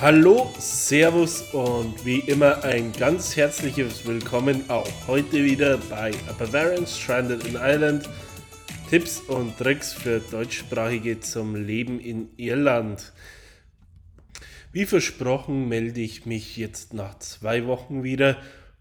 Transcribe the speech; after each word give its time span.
Hallo, 0.00 0.48
Servus 0.60 1.42
und 1.52 2.06
wie 2.06 2.20
immer 2.20 2.62
ein 2.62 2.92
ganz 2.92 3.36
herzliches 3.36 4.06
Willkommen 4.06 4.70
auch 4.70 4.88
heute 5.08 5.42
wieder 5.42 5.76
bei 5.76 6.12
A 6.28 6.32
Bavarian 6.38 6.86
Stranded 6.86 7.44
in 7.44 7.56
Ireland. 7.56 8.08
Tipps 8.88 9.18
und 9.18 9.58
Tricks 9.58 9.92
für 9.92 10.20
Deutschsprachige 10.20 11.18
zum 11.18 11.56
Leben 11.56 11.98
in 11.98 12.28
Irland. 12.36 13.12
Wie 14.70 14.86
versprochen 14.86 15.66
melde 15.66 16.00
ich 16.00 16.26
mich 16.26 16.56
jetzt 16.56 16.94
nach 16.94 17.18
zwei 17.18 17.66
Wochen 17.66 18.04
wieder, 18.04 18.36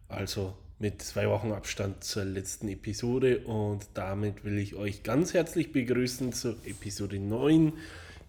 also 0.09 0.55
mit 0.77 1.01
zwei 1.01 1.27
Wochen 1.29 1.51
Abstand 1.51 2.03
zur 2.03 2.25
letzten 2.25 2.67
Episode 2.67 3.39
und 3.39 3.87
damit 3.95 4.45
will 4.45 4.59
ich 4.59 4.75
euch 4.75 5.01
ganz 5.01 5.33
herzlich 5.33 5.71
begrüßen 5.71 6.31
zur 6.31 6.57
Episode 6.63 7.17
9, 7.17 7.73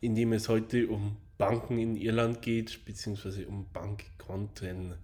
in 0.00 0.14
dem 0.14 0.32
es 0.32 0.48
heute 0.48 0.88
um 0.88 1.18
Banken 1.38 1.78
in 1.78 1.96
Irland 1.96 2.42
geht, 2.42 2.84
beziehungsweise 2.84 3.46
um 3.46 3.66
Bankkonten. 3.72 4.94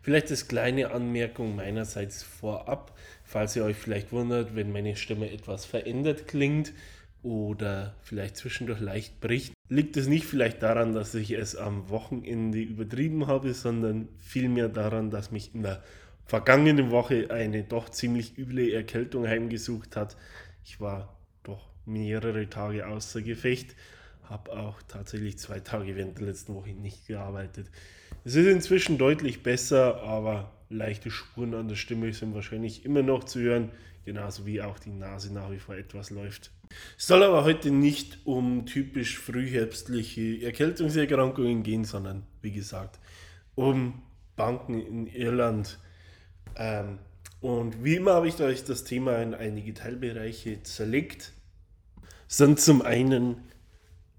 Vielleicht 0.00 0.30
als 0.30 0.48
kleine 0.48 0.92
Anmerkung 0.92 1.56
meinerseits 1.56 2.22
vorab, 2.22 2.96
falls 3.24 3.56
ihr 3.56 3.64
euch 3.64 3.76
vielleicht 3.76 4.12
wundert, 4.12 4.54
wenn 4.54 4.72
meine 4.72 4.96
Stimme 4.96 5.30
etwas 5.30 5.64
verändert 5.64 6.28
klingt 6.28 6.72
oder 7.22 7.94
vielleicht 8.02 8.36
zwischendurch 8.36 8.80
leicht 8.80 9.20
bricht, 9.20 9.54
liegt 9.68 9.96
es 9.96 10.06
nicht 10.06 10.26
vielleicht 10.26 10.62
daran, 10.62 10.92
dass 10.92 11.14
ich 11.14 11.30
es 11.32 11.56
am 11.56 11.88
Wochenende 11.88 12.60
übertrieben 12.60 13.26
habe, 13.26 13.54
sondern 13.54 14.08
vielmehr 14.18 14.68
daran, 14.68 15.10
dass 15.10 15.30
mich 15.30 15.54
in 15.54 15.62
der 15.62 15.82
vergangenen 16.26 16.90
Woche 16.90 17.30
eine 17.30 17.64
doch 17.64 17.88
ziemlich 17.88 18.38
üble 18.38 18.72
Erkältung 18.72 19.26
heimgesucht 19.26 19.96
hat. 19.96 20.16
Ich 20.64 20.80
war 20.80 21.16
doch 21.42 21.70
mehrere 21.86 22.48
Tage 22.48 22.86
außer 22.86 23.22
Gefecht 23.22 23.74
habe 24.28 24.52
auch 24.52 24.80
tatsächlich 24.88 25.38
zwei 25.38 25.60
Tage 25.60 25.96
während 25.96 26.18
der 26.18 26.26
letzten 26.26 26.54
Woche 26.54 26.70
nicht 26.70 27.06
gearbeitet. 27.06 27.70
Es 28.24 28.34
ist 28.34 28.46
inzwischen 28.46 28.98
deutlich 28.98 29.42
besser, 29.42 30.02
aber 30.02 30.52
leichte 30.70 31.10
Spuren 31.10 31.54
an 31.54 31.68
der 31.68 31.76
Stimme 31.76 32.12
sind 32.12 32.34
wahrscheinlich 32.34 32.84
immer 32.84 33.02
noch 33.02 33.24
zu 33.24 33.40
hören, 33.40 33.70
genauso 34.04 34.46
wie 34.46 34.62
auch 34.62 34.78
die 34.78 34.90
Nase 34.90 35.32
nach 35.32 35.50
wie 35.50 35.58
vor 35.58 35.76
etwas 35.76 36.10
läuft. 36.10 36.50
Es 36.98 37.06
soll 37.06 37.22
aber 37.22 37.44
heute 37.44 37.70
nicht 37.70 38.18
um 38.24 38.66
typisch 38.66 39.18
frühherbstliche 39.18 40.42
Erkältungserkrankungen 40.42 41.62
gehen, 41.62 41.84
sondern 41.84 42.24
wie 42.42 42.52
gesagt 42.52 42.98
um 43.54 44.02
Banken 44.36 44.80
in 44.80 45.06
Irland. 45.06 45.78
Ähm, 46.56 46.98
und 47.40 47.84
wie 47.84 47.96
immer 47.96 48.14
habe 48.14 48.28
ich 48.28 48.40
euch 48.40 48.64
das 48.64 48.84
Thema 48.84 49.18
in 49.18 49.34
einige 49.34 49.74
Teilbereiche 49.74 50.62
zerlegt. 50.62 51.32
Sind 52.26 52.58
zum 52.58 52.82
einen 52.82 53.36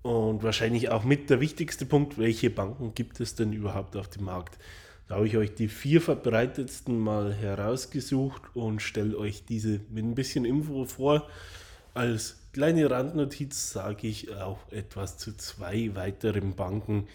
und 0.05 0.43
wahrscheinlich 0.43 0.89
auch 0.89 1.03
mit 1.03 1.31
der 1.31 1.39
wichtigste 1.39 1.83
Punkt, 1.83 2.19
welche 2.19 2.51
Banken 2.51 2.93
gibt 2.93 3.19
es 3.19 3.33
denn 3.33 3.53
überhaupt 3.53 3.95
auf 3.95 4.07
dem 4.07 4.25
Markt? 4.25 4.59
Da 5.07 5.15
habe 5.15 5.25
ich 5.25 5.35
euch 5.35 5.55
die 5.55 5.67
vier 5.67 5.99
verbreitetsten 5.99 6.99
mal 6.99 7.33
herausgesucht 7.33 8.43
und 8.53 8.83
stelle 8.83 9.17
euch 9.17 9.45
diese 9.45 9.79
mit 9.89 10.05
ein 10.05 10.13
bisschen 10.13 10.45
Info 10.45 10.85
vor. 10.85 11.27
Als 11.95 12.37
kleine 12.53 12.87
Randnotiz 12.87 13.71
sage 13.71 14.05
ich 14.05 14.31
auch 14.35 14.59
etwas 14.71 15.17
zu 15.17 15.35
zwei 15.37 15.95
weiteren 15.95 16.55
Banken 16.55 17.07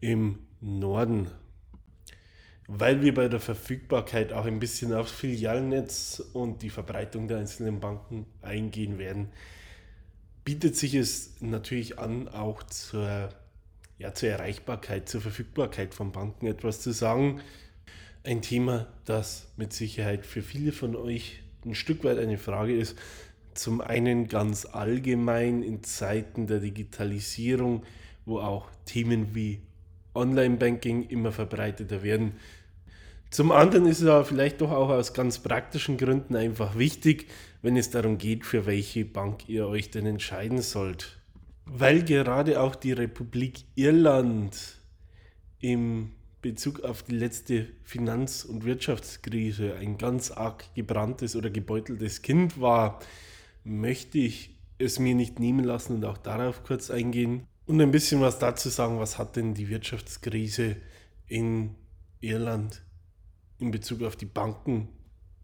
im 0.00 0.38
Norden. 0.60 1.26
Weil 2.68 3.02
wir 3.02 3.12
bei 3.12 3.26
der 3.26 3.40
Verfügbarkeit 3.40 4.32
auch 4.32 4.44
ein 4.44 4.60
bisschen 4.60 4.94
aufs 4.94 5.10
Filialnetz 5.10 6.22
und 6.32 6.62
die 6.62 6.70
Verbreitung 6.70 7.26
der 7.26 7.38
einzelnen 7.38 7.80
Banken 7.80 8.24
eingehen 8.40 8.98
werden, 9.00 9.32
bietet 10.46 10.76
sich 10.76 10.94
es 10.94 11.34
natürlich 11.40 11.98
an, 11.98 12.28
auch 12.28 12.62
zur, 12.62 13.30
ja, 13.98 14.14
zur 14.14 14.28
Erreichbarkeit, 14.28 15.08
zur 15.08 15.20
Verfügbarkeit 15.20 15.92
von 15.92 16.12
Banken 16.12 16.46
etwas 16.46 16.80
zu 16.80 16.92
sagen. 16.92 17.40
Ein 18.22 18.42
Thema, 18.42 18.86
das 19.06 19.48
mit 19.56 19.72
Sicherheit 19.72 20.24
für 20.24 20.42
viele 20.42 20.70
von 20.70 20.94
euch 20.94 21.42
ein 21.64 21.74
Stück 21.74 22.04
weit 22.04 22.18
eine 22.18 22.38
Frage 22.38 22.76
ist. 22.76 22.96
Zum 23.54 23.80
einen 23.80 24.28
ganz 24.28 24.66
allgemein 24.66 25.64
in 25.64 25.82
Zeiten 25.82 26.46
der 26.46 26.60
Digitalisierung, 26.60 27.82
wo 28.24 28.38
auch 28.38 28.70
Themen 28.84 29.34
wie 29.34 29.62
Online-Banking 30.14 31.08
immer 31.08 31.32
verbreiteter 31.32 32.04
werden. 32.04 32.34
Zum 33.30 33.50
anderen 33.50 33.86
ist 33.86 34.00
es 34.00 34.06
aber 34.06 34.24
vielleicht 34.24 34.60
doch 34.60 34.70
auch 34.70 34.90
aus 34.90 35.12
ganz 35.12 35.40
praktischen 35.40 35.96
Gründen 35.96 36.36
einfach 36.36 36.78
wichtig, 36.78 37.26
wenn 37.66 37.76
es 37.76 37.90
darum 37.90 38.16
geht, 38.16 38.46
für 38.46 38.64
welche 38.64 39.04
Bank 39.04 39.48
ihr 39.48 39.66
euch 39.66 39.90
denn 39.90 40.06
entscheiden 40.06 40.62
sollt. 40.62 41.18
Weil 41.64 42.04
gerade 42.04 42.60
auch 42.60 42.76
die 42.76 42.92
Republik 42.92 43.64
Irland 43.74 44.80
im 45.58 46.12
Bezug 46.42 46.84
auf 46.84 47.02
die 47.02 47.16
letzte 47.16 47.66
Finanz- 47.82 48.44
und 48.44 48.64
Wirtschaftskrise 48.64 49.74
ein 49.74 49.98
ganz 49.98 50.30
arg 50.30 50.72
gebranntes 50.76 51.34
oder 51.34 51.50
gebeuteltes 51.50 52.22
Kind 52.22 52.60
war, 52.60 53.00
möchte 53.64 54.18
ich 54.18 54.54
es 54.78 55.00
mir 55.00 55.16
nicht 55.16 55.40
nehmen 55.40 55.64
lassen 55.64 55.96
und 55.96 56.04
auch 56.04 56.18
darauf 56.18 56.62
kurz 56.62 56.88
eingehen 56.88 57.48
und 57.66 57.80
ein 57.80 57.90
bisschen 57.90 58.20
was 58.20 58.38
dazu 58.38 58.68
sagen, 58.68 59.00
was 59.00 59.18
hat 59.18 59.34
denn 59.34 59.54
die 59.54 59.68
Wirtschaftskrise 59.68 60.76
in 61.26 61.74
Irland 62.20 62.80
in 63.58 63.72
Bezug 63.72 64.04
auf 64.04 64.14
die 64.14 64.26
Banken 64.26 64.88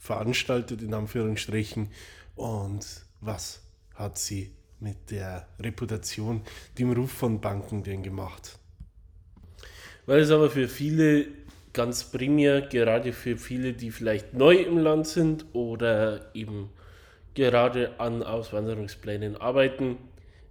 veranstaltet, 0.02 0.82
in 0.82 0.94
Anführungsstrichen, 0.94 1.88
und 2.34 2.84
was 3.20 3.62
hat 3.94 4.18
sie 4.18 4.50
mit 4.80 5.12
der 5.12 5.46
Reputation, 5.60 6.42
dem 6.76 6.90
Ruf 6.90 7.12
von 7.12 7.40
Banken 7.40 7.84
denn 7.84 8.02
gemacht. 8.02 8.58
Weil 10.06 10.18
es 10.18 10.32
aber 10.32 10.50
für 10.50 10.66
viele 10.66 11.28
ganz 11.72 12.10
primär, 12.10 12.62
gerade 12.62 13.12
für 13.12 13.36
viele, 13.36 13.74
die 13.74 13.92
vielleicht 13.92 14.34
neu 14.34 14.56
im 14.56 14.78
Land 14.78 15.06
sind 15.06 15.46
oder 15.52 16.34
eben 16.34 16.70
gerade 17.34 18.00
an 18.00 18.24
Auswanderungsplänen 18.24 19.36
arbeiten, 19.36 19.98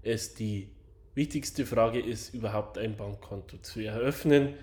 es 0.02 0.34
die 0.34 0.70
wichtigste 1.14 1.66
Frage 1.66 2.00
ist, 2.00 2.34
überhaupt 2.34 2.78
ein 2.78 2.96
Bankkonto 2.96 3.58
zu 3.58 3.82
eröffnen. 3.82 4.54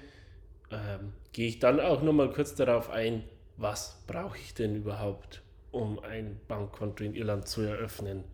Ähm, 0.70 1.12
gehe 1.32 1.48
ich 1.48 1.58
dann 1.58 1.78
auch 1.78 2.02
nochmal 2.02 2.32
kurz 2.32 2.54
darauf 2.54 2.88
ein, 2.88 3.22
was 3.58 3.98
brauche 4.06 4.38
ich 4.38 4.54
denn 4.54 4.76
überhaupt, 4.76 5.42
um 5.72 5.98
ein 5.98 6.40
Bankkonto 6.48 7.04
in 7.04 7.14
Irland 7.14 7.48
zu 7.48 7.62
eröffnen. 7.62 8.24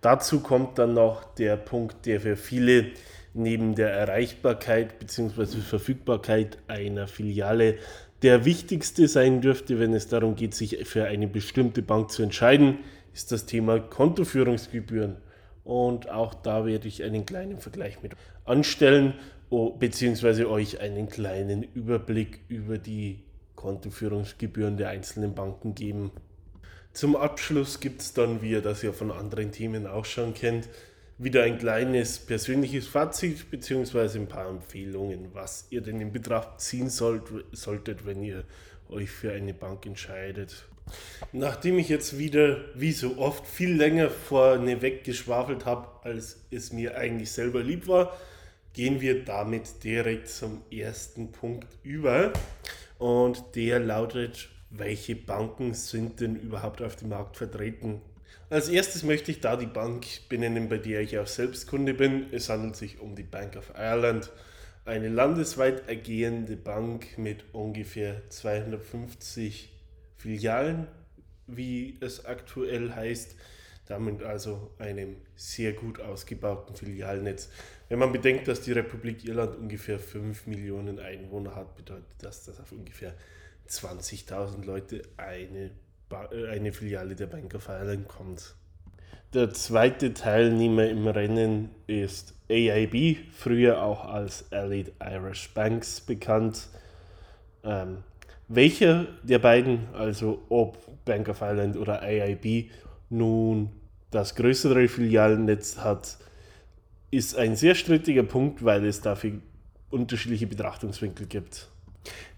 Dazu 0.00 0.40
kommt 0.40 0.78
dann 0.78 0.94
noch 0.94 1.34
der 1.34 1.56
Punkt, 1.56 2.06
der 2.06 2.20
für 2.20 2.36
viele 2.36 2.90
neben 3.34 3.74
der 3.76 3.90
Erreichbarkeit 3.90 4.98
bzw. 4.98 5.58
Verfügbarkeit 5.60 6.58
einer 6.66 7.06
Filiale 7.06 7.78
der 8.22 8.44
wichtigste 8.44 9.08
sein 9.08 9.40
dürfte, 9.40 9.80
wenn 9.80 9.94
es 9.94 10.08
darum 10.08 10.36
geht, 10.36 10.54
sich 10.54 10.86
für 10.86 11.06
eine 11.06 11.26
bestimmte 11.26 11.82
Bank 11.82 12.10
zu 12.10 12.22
entscheiden, 12.22 12.78
ist 13.14 13.32
das 13.32 13.46
Thema 13.46 13.80
Kontoführungsgebühren. 13.80 15.16
Und 15.64 16.08
auch 16.10 16.34
da 16.34 16.66
werde 16.66 16.88
ich 16.88 17.02
einen 17.02 17.26
kleinen 17.26 17.58
Vergleich 17.58 18.02
mit 18.02 18.12
anstellen, 18.44 19.14
beziehungsweise 19.78 20.48
euch 20.48 20.80
einen 20.80 21.08
kleinen 21.08 21.62
Überblick 21.62 22.40
über 22.48 22.78
die 22.78 23.24
Kontoführungsgebühren 23.62 24.76
der 24.76 24.88
einzelnen 24.88 25.34
Banken 25.34 25.74
geben. 25.74 26.10
Zum 26.92 27.16
Abschluss 27.16 27.80
gibt 27.80 28.02
es 28.02 28.12
dann, 28.12 28.42
wie 28.42 28.50
ihr 28.50 28.60
das 28.60 28.82
ja 28.82 28.92
von 28.92 29.10
anderen 29.10 29.52
Themen 29.52 29.86
auch 29.86 30.04
schon 30.04 30.34
kennt, 30.34 30.68
wieder 31.16 31.44
ein 31.44 31.58
kleines 31.58 32.18
persönliches 32.18 32.88
Fazit 32.88 33.50
bzw. 33.50 34.18
ein 34.18 34.26
paar 34.26 34.48
Empfehlungen, 34.48 35.28
was 35.32 35.66
ihr 35.70 35.80
denn 35.80 36.00
in 36.00 36.12
Betracht 36.12 36.60
ziehen 36.60 36.90
sollt, 36.90 37.22
solltet, 37.52 38.04
wenn 38.04 38.22
ihr 38.22 38.44
euch 38.90 39.10
für 39.10 39.32
eine 39.32 39.54
Bank 39.54 39.86
entscheidet. 39.86 40.66
Nachdem 41.32 41.78
ich 41.78 41.88
jetzt 41.88 42.18
wieder, 42.18 42.64
wie 42.74 42.92
so 42.92 43.18
oft, 43.18 43.46
viel 43.46 43.74
länger 43.74 44.10
vorneweg 44.10 45.04
geschwafelt 45.04 45.64
habe, 45.64 45.86
als 46.02 46.40
es 46.50 46.72
mir 46.72 46.96
eigentlich 46.96 47.30
selber 47.30 47.62
lieb 47.62 47.86
war, 47.86 48.18
gehen 48.72 49.00
wir 49.00 49.24
damit 49.24 49.84
direkt 49.84 50.28
zum 50.28 50.62
ersten 50.70 51.30
Punkt 51.30 51.68
über. 51.82 52.32
Und 53.02 53.56
der 53.56 53.80
lautet, 53.80 54.48
welche 54.70 55.16
Banken 55.16 55.74
sind 55.74 56.20
denn 56.20 56.36
überhaupt 56.36 56.80
auf 56.82 56.94
dem 56.94 57.08
Markt 57.08 57.36
vertreten? 57.36 58.00
Als 58.48 58.68
erstes 58.68 59.02
möchte 59.02 59.32
ich 59.32 59.40
da 59.40 59.56
die 59.56 59.66
Bank 59.66 60.06
benennen, 60.28 60.68
bei 60.68 60.78
der 60.78 61.00
ich 61.00 61.18
auch 61.18 61.26
selbst 61.26 61.66
Kunde 61.66 61.94
bin. 61.94 62.26
Es 62.30 62.48
handelt 62.48 62.76
sich 62.76 63.00
um 63.00 63.16
die 63.16 63.24
Bank 63.24 63.56
of 63.56 63.72
Ireland, 63.76 64.30
eine 64.84 65.08
landesweit 65.08 65.88
agierende 65.88 66.56
Bank 66.56 67.18
mit 67.18 67.44
ungefähr 67.52 68.22
250 68.28 69.72
Filialen, 70.16 70.86
wie 71.48 71.98
es 72.00 72.24
aktuell 72.24 72.92
heißt 72.92 73.34
damit 73.92 74.22
also 74.22 74.70
einem 74.78 75.16
sehr 75.36 75.72
gut 75.72 76.00
ausgebauten 76.00 76.74
Filialnetz. 76.76 77.50
Wenn 77.92 77.98
man 77.98 78.10
bedenkt, 78.10 78.48
dass 78.48 78.62
die 78.62 78.72
Republik 78.72 79.22
Irland 79.26 79.54
ungefähr 79.58 79.98
5 79.98 80.46
Millionen 80.46 80.98
Einwohner 80.98 81.54
hat, 81.54 81.76
bedeutet 81.76 82.06
das, 82.22 82.42
dass 82.42 82.58
auf 82.58 82.72
ungefähr 82.72 83.12
20.000 83.68 84.64
Leute 84.64 85.02
eine, 85.18 85.72
äh, 86.10 86.48
eine 86.48 86.72
Filiale 86.72 87.14
der 87.14 87.26
Bank 87.26 87.54
of 87.54 87.68
Ireland 87.68 88.08
kommt. 88.08 88.54
Der 89.34 89.52
zweite 89.52 90.14
Teilnehmer 90.14 90.88
im 90.88 91.06
Rennen 91.06 91.68
ist 91.86 92.32
AIB, 92.48 93.18
früher 93.30 93.82
auch 93.82 94.06
als 94.06 94.46
Elite 94.48 94.92
Irish 94.98 95.52
Banks 95.52 96.00
bekannt. 96.00 96.68
Ähm, 97.62 98.04
welcher 98.48 99.06
der 99.22 99.38
beiden, 99.38 99.88
also 99.92 100.40
ob 100.48 100.78
Bank 101.04 101.28
of 101.28 101.42
Ireland 101.42 101.76
oder 101.76 102.00
AIB, 102.00 102.70
nun 103.10 103.68
das 104.10 104.34
größere 104.34 104.88
Filialnetz 104.88 105.76
hat, 105.76 106.16
ist 107.12 107.36
ein 107.36 107.54
sehr 107.54 107.76
strittiger 107.76 108.24
Punkt, 108.24 108.64
weil 108.64 108.84
es 108.86 109.02
dafür 109.02 109.34
unterschiedliche 109.90 110.46
Betrachtungswinkel 110.46 111.26
gibt. 111.26 111.68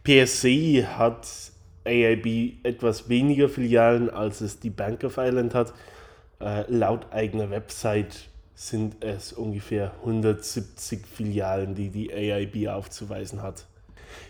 PSC 0.02 0.84
hat 0.84 1.26
AIB 1.84 2.64
etwas 2.64 3.08
weniger 3.08 3.48
Filialen, 3.48 4.10
als 4.10 4.40
es 4.40 4.58
die 4.58 4.70
Bank 4.70 5.04
of 5.04 5.16
Ireland 5.16 5.54
hat. 5.54 5.72
Äh, 6.40 6.64
laut 6.68 7.12
eigener 7.12 7.50
Website 7.50 8.28
sind 8.56 8.96
es 9.00 9.32
ungefähr 9.32 9.92
170 10.00 11.06
Filialen, 11.06 11.74
die 11.76 11.90
die 11.90 12.12
AIB 12.12 12.68
aufzuweisen 12.68 13.42
hat. 13.42 13.66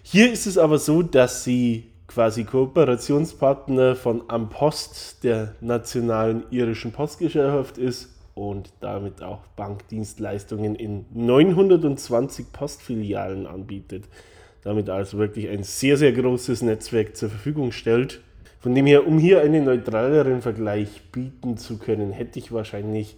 Hier 0.02 0.30
ist 0.30 0.46
es 0.46 0.58
aber 0.58 0.78
so, 0.78 1.02
dass 1.02 1.42
sie 1.42 1.90
quasi 2.06 2.44
Kooperationspartner 2.44 3.96
von 3.96 4.28
Ampost, 4.28 5.24
der 5.24 5.54
nationalen 5.62 6.44
irischen 6.50 6.92
Postgesellschaft 6.92 7.78
ist 7.78 8.13
und 8.34 8.72
damit 8.80 9.22
auch 9.22 9.46
Bankdienstleistungen 9.56 10.74
in 10.74 11.06
920 11.12 12.52
Postfilialen 12.52 13.46
anbietet. 13.46 14.04
Damit 14.62 14.90
also 14.90 15.18
wirklich 15.18 15.48
ein 15.48 15.62
sehr, 15.62 15.96
sehr 15.96 16.12
großes 16.12 16.62
Netzwerk 16.62 17.16
zur 17.16 17.30
Verfügung 17.30 17.70
stellt. 17.70 18.20
Von 18.60 18.74
dem 18.74 18.86
her, 18.86 19.06
um 19.06 19.18
hier 19.18 19.42
einen 19.42 19.64
neutraleren 19.64 20.40
Vergleich 20.40 21.02
bieten 21.12 21.56
zu 21.58 21.78
können, 21.78 22.12
hätte 22.12 22.38
ich 22.38 22.50
wahrscheinlich 22.50 23.16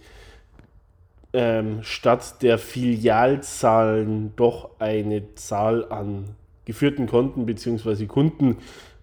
ähm, 1.33 1.79
statt 1.83 2.41
der 2.41 2.57
Filialzahlen 2.57 4.33
doch 4.35 4.71
eine 4.79 5.35
Zahl 5.35 5.89
an 5.91 6.35
geführten 6.65 7.07
Konten 7.07 7.45
bzw. 7.45 8.07
Kunden 8.07 8.57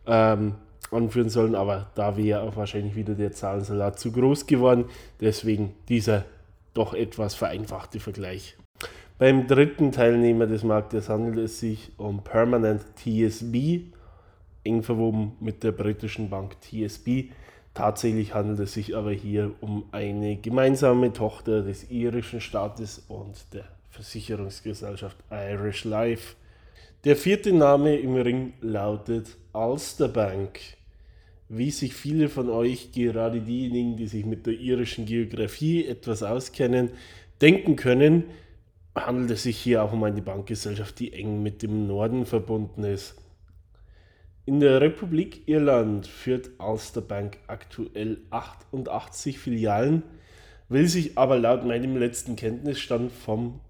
ähm, 0.06 0.54
anführen 0.90 1.28
sollen, 1.28 1.54
aber 1.54 1.90
da 1.94 2.16
wäre 2.16 2.42
auch 2.42 2.56
wahrscheinlich 2.56 2.96
wieder 2.96 3.14
der 3.14 3.32
Zahlensalat 3.32 3.98
zu 3.98 4.12
groß 4.12 4.46
geworden. 4.46 4.86
Deswegen 5.20 5.74
dieser 5.88 6.24
doch 6.74 6.94
etwas 6.94 7.34
vereinfachte 7.34 8.00
Vergleich. 8.00 8.56
Beim 9.16 9.46
dritten 9.46 9.92
Teilnehmer 9.92 10.46
des 10.46 10.64
Marktes 10.64 11.08
handelt 11.08 11.38
es 11.38 11.60
sich 11.60 11.92
um 11.98 12.24
Permanent 12.24 12.82
TSB, 12.96 13.92
eng 14.64 14.82
verwoben 14.82 15.36
mit 15.40 15.62
der 15.62 15.72
britischen 15.72 16.30
Bank 16.30 16.56
TSB. 16.60 17.30
Tatsächlich 17.74 18.34
handelt 18.34 18.58
es 18.58 18.72
sich 18.72 18.96
aber 18.96 19.12
hier 19.12 19.52
um 19.60 19.84
eine 19.92 20.36
gemeinsame 20.36 21.12
Tochter 21.12 21.62
des 21.62 21.90
irischen 21.90 22.40
Staates 22.40 23.04
und 23.08 23.52
der 23.52 23.64
Versicherungsgesellschaft 23.90 25.16
Irish 25.30 25.84
Life. 25.84 26.34
Der 27.04 27.16
vierte 27.16 27.52
Name 27.52 27.96
im 27.96 28.14
Ring 28.14 28.54
lautet 28.62 29.36
Ulster 29.52 30.08
Bank. 30.08 30.58
Wie 31.50 31.70
sich 31.70 31.92
viele 31.92 32.30
von 32.30 32.48
euch, 32.48 32.92
gerade 32.92 33.42
diejenigen, 33.42 33.98
die 33.98 34.06
sich 34.06 34.24
mit 34.24 34.46
der 34.46 34.54
irischen 34.54 35.04
Geografie 35.04 35.86
etwas 35.86 36.22
auskennen, 36.22 36.92
denken 37.42 37.76
können, 37.76 38.24
handelt 38.94 39.32
es 39.32 39.42
sich 39.42 39.58
hier 39.58 39.82
auch 39.82 39.92
um 39.92 40.02
eine 40.02 40.22
Bankgesellschaft, 40.22 40.98
die 40.98 41.12
eng 41.12 41.42
mit 41.42 41.60
dem 41.60 41.86
Norden 41.86 42.24
verbunden 42.24 42.84
ist. 42.84 43.16
In 44.46 44.60
der 44.60 44.80
Republik 44.80 45.46
Irland 45.46 46.06
führt 46.06 46.52
Ulster 46.58 47.02
Bank 47.02 47.36
aktuell 47.48 48.22
88 48.30 49.38
Filialen, 49.38 50.04
will 50.70 50.88
sich 50.88 51.18
aber 51.18 51.38
laut 51.38 51.66
meinem 51.66 51.98
letzten 51.98 52.34
Kenntnisstand 52.34 53.12
vom, 53.12 53.60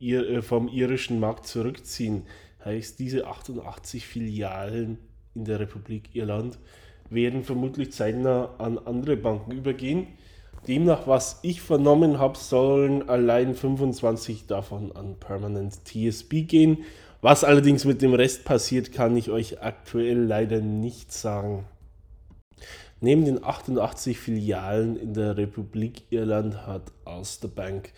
äh, 0.00 0.40
vom 0.40 0.68
irischen 0.68 1.20
Markt 1.20 1.46
zurückziehen 1.46 2.22
heißt, 2.64 2.98
diese 2.98 3.26
88 3.26 4.06
Filialen 4.06 4.98
in 5.34 5.44
der 5.44 5.60
Republik 5.60 6.14
Irland 6.14 6.58
werden 7.08 7.44
vermutlich 7.44 7.92
zeitnah 7.92 8.54
an 8.58 8.78
andere 8.78 9.16
Banken 9.16 9.52
übergehen. 9.52 10.06
Demnach, 10.68 11.06
was 11.06 11.38
ich 11.42 11.60
vernommen 11.60 12.18
habe, 12.18 12.36
sollen 12.36 13.08
allein 13.08 13.54
25 13.54 14.46
davon 14.46 14.92
an 14.92 15.16
Permanent 15.18 15.84
TSB 15.84 16.42
gehen. 16.42 16.84
Was 17.22 17.44
allerdings 17.44 17.84
mit 17.84 18.02
dem 18.02 18.14
Rest 18.14 18.44
passiert, 18.44 18.92
kann 18.92 19.16
ich 19.16 19.30
euch 19.30 19.62
aktuell 19.62 20.18
leider 20.18 20.60
nicht 20.60 21.12
sagen. 21.12 21.64
Neben 23.00 23.24
den 23.24 23.42
88 23.42 24.18
Filialen 24.18 24.96
in 24.96 25.14
der 25.14 25.36
Republik 25.38 26.02
Irland 26.10 26.66
hat 26.66 26.92
Ulster 27.06 27.48
Bank 27.48 27.92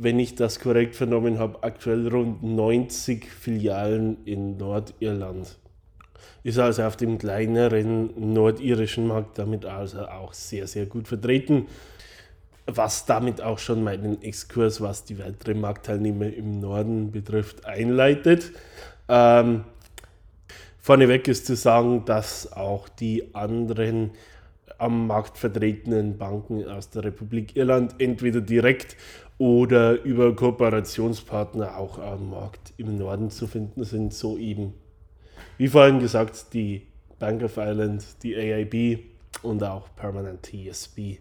wenn 0.00 0.20
ich 0.20 0.36
das 0.36 0.60
korrekt 0.60 0.94
vernommen 0.94 1.40
habe, 1.40 1.62
aktuell 1.62 2.06
rund 2.06 2.42
90 2.42 3.26
Filialen 3.26 4.24
in 4.24 4.56
Nordirland. 4.56 5.58
Ist 6.44 6.58
also 6.58 6.84
auf 6.84 6.96
dem 6.96 7.18
kleineren 7.18 8.32
nordirischen 8.32 9.08
Markt 9.08 9.38
damit 9.38 9.64
also 9.64 10.06
auch 10.06 10.32
sehr, 10.34 10.68
sehr 10.68 10.86
gut 10.86 11.08
vertreten. 11.08 11.66
Was 12.66 13.06
damit 13.06 13.40
auch 13.40 13.58
schon 13.58 13.82
meinen 13.82 14.22
Exkurs, 14.22 14.80
was 14.80 15.04
die 15.04 15.18
weiteren 15.18 15.60
Marktteilnehmer 15.60 16.32
im 16.32 16.60
Norden 16.60 17.10
betrifft, 17.10 17.64
einleitet. 17.64 18.52
Ähm, 19.08 19.64
vorneweg 20.78 21.26
ist 21.26 21.46
zu 21.46 21.56
sagen, 21.56 22.04
dass 22.04 22.52
auch 22.52 22.88
die 22.88 23.34
anderen 23.34 24.12
am 24.78 25.08
Markt 25.08 25.38
vertretenen 25.38 26.18
Banken 26.18 26.64
aus 26.68 26.90
der 26.90 27.04
Republik 27.04 27.56
Irland 27.56 27.96
entweder 27.98 28.40
direkt 28.40 28.96
oder 29.38 30.02
über 30.02 30.34
Kooperationspartner 30.34 31.76
auch 31.76 31.98
am 31.98 32.30
Markt 32.30 32.72
im 32.76 32.98
Norden 32.98 33.30
zu 33.30 33.46
finden 33.46 33.84
sind, 33.84 34.12
so 34.12 34.36
eben, 34.36 34.74
wie 35.56 35.68
vorhin 35.68 36.00
gesagt, 36.00 36.52
die 36.52 36.82
Bank 37.18 37.42
of 37.42 37.56
Ireland, 37.56 38.04
die 38.22 38.36
AIB 38.36 39.00
und 39.42 39.62
auch 39.62 39.88
Permanent 39.94 40.44
TSB. 40.44 41.18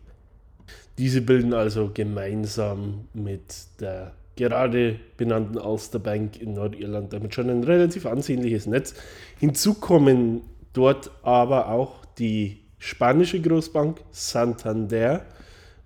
Diese 0.98 1.22
bilden 1.22 1.54
also 1.54 1.92
gemeinsam 1.94 3.08
mit 3.14 3.54
der 3.80 4.14
gerade 4.36 5.00
benannten 5.18 5.58
Ulster 5.58 6.00
Bank 6.00 6.40
in 6.40 6.54
Nordirland 6.54 7.12
damit 7.12 7.34
schon 7.34 7.50
ein 7.50 7.64
relativ 7.64 8.06
ansehnliches 8.06 8.68
Netz. 8.68 8.94
Hinzu 9.40 9.76
kommen 9.76 10.42
dort 10.74 11.12
aber 11.24 11.70
auch 11.70 12.06
die 12.18 12.60
spanische 12.78 13.42
Großbank 13.42 14.02
Santander 14.12 15.26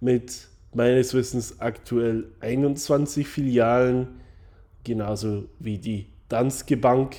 mit 0.01 0.50
meines 0.73 1.13
Wissens 1.13 1.59
aktuell 1.59 2.25
21 2.39 3.27
Filialen, 3.27 4.07
genauso 4.83 5.45
wie 5.59 5.77
die 5.77 6.07
Danske 6.29 6.77
Bank 6.77 7.15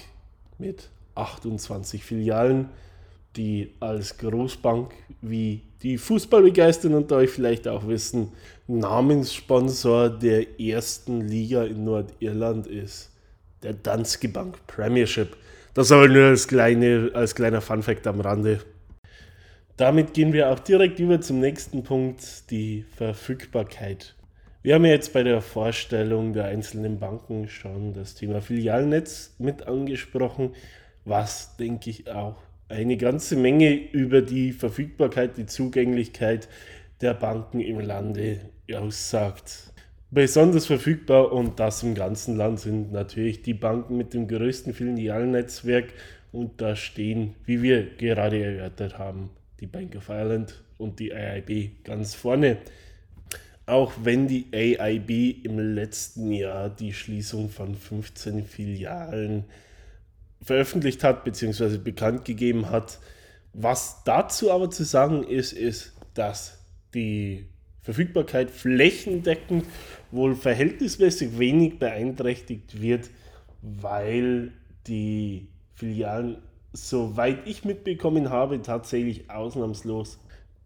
mit 0.59 0.88
28 1.14 2.02
Filialen, 2.02 2.71
die 3.37 3.73
als 3.80 4.18
Großbank, 4.18 4.92
wie 5.21 5.62
die 5.82 5.99
Fußballbegeisterten 5.99 6.97
unter 6.97 7.16
euch 7.16 7.30
vielleicht 7.30 7.66
auch 7.66 7.87
wissen, 7.87 8.32
Namenssponsor 8.66 10.11
der 10.11 10.61
ersten 10.61 11.23
Liga 11.23 11.64
in 11.64 11.85
Nordirland 11.85 12.66
ist, 12.66 13.11
der 13.62 13.75
Danske 13.75 14.28
Bank 14.28 14.66
Premiership. 14.66 15.37
Das 15.75 15.90
aber 15.90 16.09
nur 16.09 16.26
als, 16.26 16.47
kleine, 16.47 17.11
als 17.14 17.35
kleiner 17.35 17.61
Funfact 17.61 18.06
am 18.06 18.21
Rande. 18.21 18.61
Damit 19.76 20.12
gehen 20.12 20.33
wir 20.33 20.50
auch 20.50 20.59
direkt 20.59 20.99
über 20.99 21.21
zum 21.21 21.41
nächsten 21.41 21.83
Punkt, 21.83 22.50
die 22.50 22.85
Verfügbarkeit. 22.97 24.14
Wir 24.62 24.75
haben 24.75 24.85
ja 24.85 24.93
jetzt 24.93 25.12
bei 25.12 25.23
der 25.23 25.41
Vorstellung 25.41 26.35
der 26.35 26.45
einzelnen 26.45 26.99
Banken 27.00 27.49
schon 27.49 27.95
das 27.95 28.14
Thema 28.14 28.41
Filialnetz 28.43 29.35
mit 29.38 29.67
angesprochen, 29.67 30.55
was, 31.05 31.57
denke 31.57 31.91
ich, 31.91 32.09
auch 32.11 32.37
eine 32.69 32.97
ganze 32.97 33.35
Menge 33.35 33.75
über 33.75 34.23
die 34.23 34.52
Verfügbarkeit, 34.52 35.37
die 35.37 35.47
Zugänglichkeit 35.47 36.49
der 37.00 37.14
Banken 37.14 37.61
im 37.61 37.81
Lande 37.81 38.41
aussagt. 38.73 39.73
Besonders 40.11 40.67
verfügbar 40.67 41.33
und 41.33 41.59
das 41.59 41.83
im 41.83 41.95
ganzen 41.95 42.37
Land 42.37 42.61
sind 42.61 42.93
natürlich 42.93 43.43
die 43.43 43.55
Banken 43.55 43.97
mit 43.97 44.12
dem 44.12 44.29
größten 44.29 44.75
Filialnetzwerk 44.75 45.87
und 46.31 46.61
da 46.61 46.76
stehen, 46.76 47.35
wie 47.47 47.62
wir 47.62 47.97
gerade 47.97 48.43
erörtert 48.43 48.99
haben, 48.99 49.31
die 49.62 49.69
Bank 49.69 49.95
of 49.95 50.09
Ireland 50.09 50.61
und 50.76 50.99
die 50.99 51.14
AIB 51.14 51.85
ganz 51.85 52.14
vorne. 52.16 52.59
Auch 53.64 53.92
wenn 54.02 54.26
die 54.26 54.49
AIB 54.52 55.47
im 55.47 55.75
letzten 55.75 56.33
Jahr 56.33 56.69
die 56.69 56.92
Schließung 56.92 57.49
von 57.49 57.76
15 57.76 58.45
Filialen 58.45 59.45
veröffentlicht 60.42 61.04
hat 61.04 61.23
bzw. 61.23 61.78
bekannt 61.78 62.25
gegeben 62.25 62.71
hat. 62.71 62.99
Was 63.52 64.02
dazu 64.04 64.50
aber 64.50 64.69
zu 64.69 64.83
sagen 64.83 65.23
ist, 65.23 65.52
ist, 65.52 65.92
dass 66.14 66.59
die 66.92 67.47
Verfügbarkeit 67.83 68.50
flächendeckend 68.50 69.64
wohl 70.11 70.35
verhältnismäßig 70.35 71.38
wenig 71.38 71.78
beeinträchtigt 71.78 72.83
wird, 72.83 73.11
weil 73.61 74.50
die 74.88 75.47
Filialen 75.75 76.38
soweit 76.73 77.47
ich 77.47 77.64
mitbekommen 77.64 78.31
habe, 78.31 78.62
tatsächlich 78.62 79.31
ausnahmslos 79.31 80.19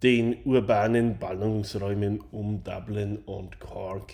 den 0.03 0.37
urbanen 0.45 1.19
Ballungsräumen 1.19 2.21
um 2.31 2.63
Dublin 2.63 3.19
und 3.19 3.61
Cork 3.61 4.13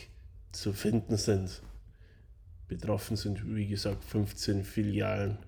zu 0.52 0.72
finden 0.72 1.16
sind. 1.16 1.62
Betroffen 2.68 3.16
sind, 3.16 3.54
wie 3.54 3.66
gesagt, 3.66 4.04
15 4.04 4.64
Filialen. 4.64 5.38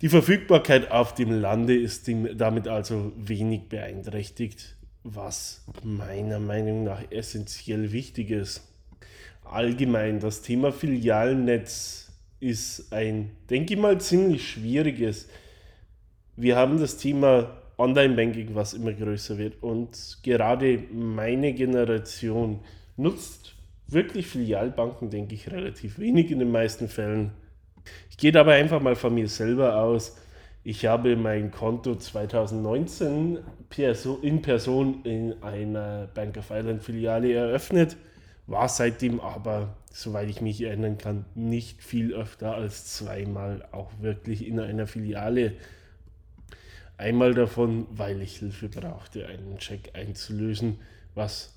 Die 0.00 0.08
Verfügbarkeit 0.08 0.90
auf 0.90 1.14
dem 1.14 1.30
Lande 1.30 1.76
ist 1.76 2.10
damit 2.34 2.68
also 2.68 3.12
wenig 3.16 3.68
beeinträchtigt, 3.68 4.76
was 5.04 5.64
meiner 5.84 6.40
Meinung 6.40 6.84
nach 6.84 7.02
essentiell 7.10 7.92
wichtig 7.92 8.30
ist. 8.30 8.62
Allgemein, 9.44 10.18
das 10.18 10.42
Thema 10.42 10.72
Filialnetz 10.72 12.10
ist 12.40 12.92
ein, 12.92 13.30
denke 13.48 13.74
ich 13.74 13.80
mal, 13.80 14.00
ziemlich 14.00 14.50
schwieriges. 14.50 15.28
Wir 16.36 16.56
haben 16.56 16.78
das 16.78 16.98
Thema 16.98 17.50
Online-Banking, 17.78 18.54
was 18.54 18.74
immer 18.74 18.92
größer 18.92 19.38
wird. 19.38 19.62
Und 19.62 20.18
gerade 20.22 20.84
meine 20.92 21.54
Generation 21.54 22.60
nutzt 22.96 23.54
wirklich 23.88 24.26
Filialbanken, 24.26 25.10
denke 25.10 25.34
ich, 25.34 25.50
relativ 25.50 25.98
wenig 25.98 26.30
in 26.30 26.38
den 26.38 26.50
meisten 26.50 26.88
Fällen. 26.88 27.32
Ich 28.10 28.18
gehe 28.18 28.32
dabei 28.32 28.56
einfach 28.56 28.80
mal 28.80 28.96
von 28.96 29.14
mir 29.14 29.28
selber 29.28 29.80
aus. 29.80 30.16
Ich 30.64 30.86
habe 30.86 31.16
mein 31.16 31.52
Konto 31.52 31.94
2019 31.94 33.38
in 34.22 34.42
Person 34.42 35.04
in 35.04 35.42
einer 35.42 36.08
Bank 36.12 36.36
of 36.36 36.50
Ireland 36.50 36.82
Filiale 36.82 37.32
eröffnet, 37.32 37.96
war 38.46 38.68
seitdem 38.68 39.20
aber, 39.20 39.76
soweit 39.92 40.28
ich 40.28 40.40
mich 40.40 40.60
erinnern 40.60 40.98
kann, 40.98 41.24
nicht 41.34 41.82
viel 41.82 42.14
öfter 42.14 42.54
als 42.54 42.86
zweimal 42.96 43.68
auch 43.70 43.90
wirklich 44.00 44.46
in 44.46 44.58
einer 44.58 44.86
Filiale 44.86 45.52
Einmal 46.98 47.34
davon, 47.34 47.86
weil 47.90 48.22
ich 48.22 48.38
Hilfe 48.38 48.68
brauchte, 48.68 49.26
einen 49.26 49.58
Check 49.58 49.90
einzulösen, 49.94 50.78
was 51.14 51.52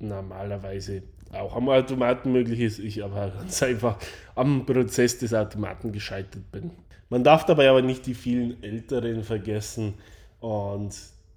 normalerweise 0.00 1.02
auch 1.32 1.54
am 1.54 1.68
Automaten 1.68 2.32
möglich 2.32 2.60
ist, 2.60 2.78
ich 2.80 3.04
aber 3.04 3.30
ganz 3.30 3.62
einfach 3.62 3.98
am 4.34 4.66
Prozess 4.66 5.18
des 5.18 5.32
Automaten 5.32 5.92
gescheitert 5.92 6.50
bin. 6.50 6.72
Man 7.08 7.22
darf 7.22 7.44
dabei 7.44 7.70
aber 7.70 7.82
nicht 7.82 8.06
die 8.06 8.14
vielen 8.14 8.62
Älteren 8.62 9.22
vergessen 9.22 9.94
und 10.40 10.94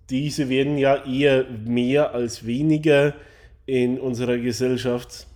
diese 0.09 0.49
werden 0.49 0.77
ja 0.77 1.05
eher 1.05 1.45
mehr 1.49 2.13
als 2.13 2.45
weniger 2.45 3.13
in 3.65 3.99
unserer 3.99 4.37
Gesellschaft. 4.37 5.27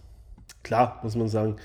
Klar, 0.63 0.99
muss 1.03 1.15
man 1.15 1.29
sagen, 1.29 1.55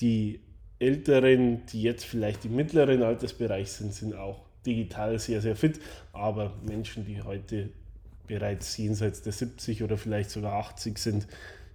die 0.00 0.40
Älteren, 0.78 1.64
die 1.66 1.82
jetzt 1.82 2.04
vielleicht 2.04 2.44
im 2.44 2.56
mittleren 2.56 3.02
Altersbereich 3.02 3.70
sind, 3.70 3.94
sind 3.94 4.14
auch 4.14 4.40
digital 4.66 5.18
sehr, 5.18 5.40
sehr 5.40 5.56
fit, 5.56 5.80
aber 6.12 6.52
Menschen, 6.66 7.04
die 7.04 7.22
heute 7.22 7.70
bereits 8.26 8.76
jenseits 8.76 9.22
der 9.22 9.32
70 9.32 9.82
oder 9.82 9.98
vielleicht 9.98 10.30
sogar 10.30 10.54
80 10.54 10.98
sind, 10.98 11.26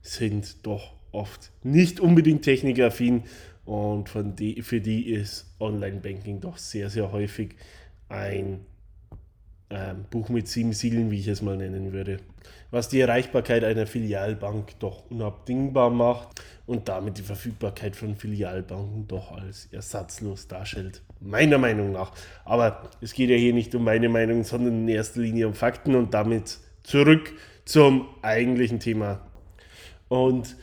sind 0.01 0.65
doch 0.65 0.93
oft 1.11 1.51
nicht 1.63 1.99
unbedingt 1.99 2.43
technikaffin. 2.43 3.23
Und 3.65 4.07
von 4.07 4.35
die, 4.35 4.61
für 4.61 4.79
die 4.79 5.09
ist 5.09 5.53
Online-Banking 5.59 6.39
doch 6.39 6.57
sehr, 6.57 6.89
sehr 6.89 7.11
häufig 7.11 7.55
ein 8.07 8.65
ähm, 9.69 10.05
Buch 10.09 10.29
mit 10.29 10.47
sieben 10.47 10.73
Siegeln, 10.73 11.11
wie 11.11 11.19
ich 11.19 11.27
es 11.27 11.41
mal 11.41 11.57
nennen 11.57 11.91
würde. 11.91 12.17
Was 12.71 12.89
die 12.89 12.99
Erreichbarkeit 12.99 13.63
einer 13.63 13.87
Filialbank 13.87 14.79
doch 14.79 15.09
unabdingbar 15.09 15.89
macht 15.89 16.41
und 16.65 16.87
damit 16.89 17.17
die 17.17 17.23
Verfügbarkeit 17.23 17.95
von 17.95 18.15
Filialbanken 18.15 19.07
doch 19.07 19.31
als 19.31 19.67
ersatzlos 19.71 20.47
darstellt. 20.47 21.01
Meiner 21.19 21.57
Meinung 21.57 21.91
nach. 21.91 22.11
Aber 22.45 22.89
es 23.01 23.13
geht 23.13 23.29
ja 23.29 23.35
hier 23.35 23.53
nicht 23.53 23.73
um 23.75 23.83
meine 23.83 24.09
Meinung, 24.09 24.43
sondern 24.43 24.81
in 24.81 24.87
erster 24.87 25.21
Linie 25.21 25.47
um 25.47 25.53
Fakten 25.53 25.95
und 25.95 26.13
damit 26.13 26.59
zurück 26.83 27.33
zum 27.65 28.07
eigentlichen 28.21 28.79
Thema. 28.79 29.21
Und 30.07 30.55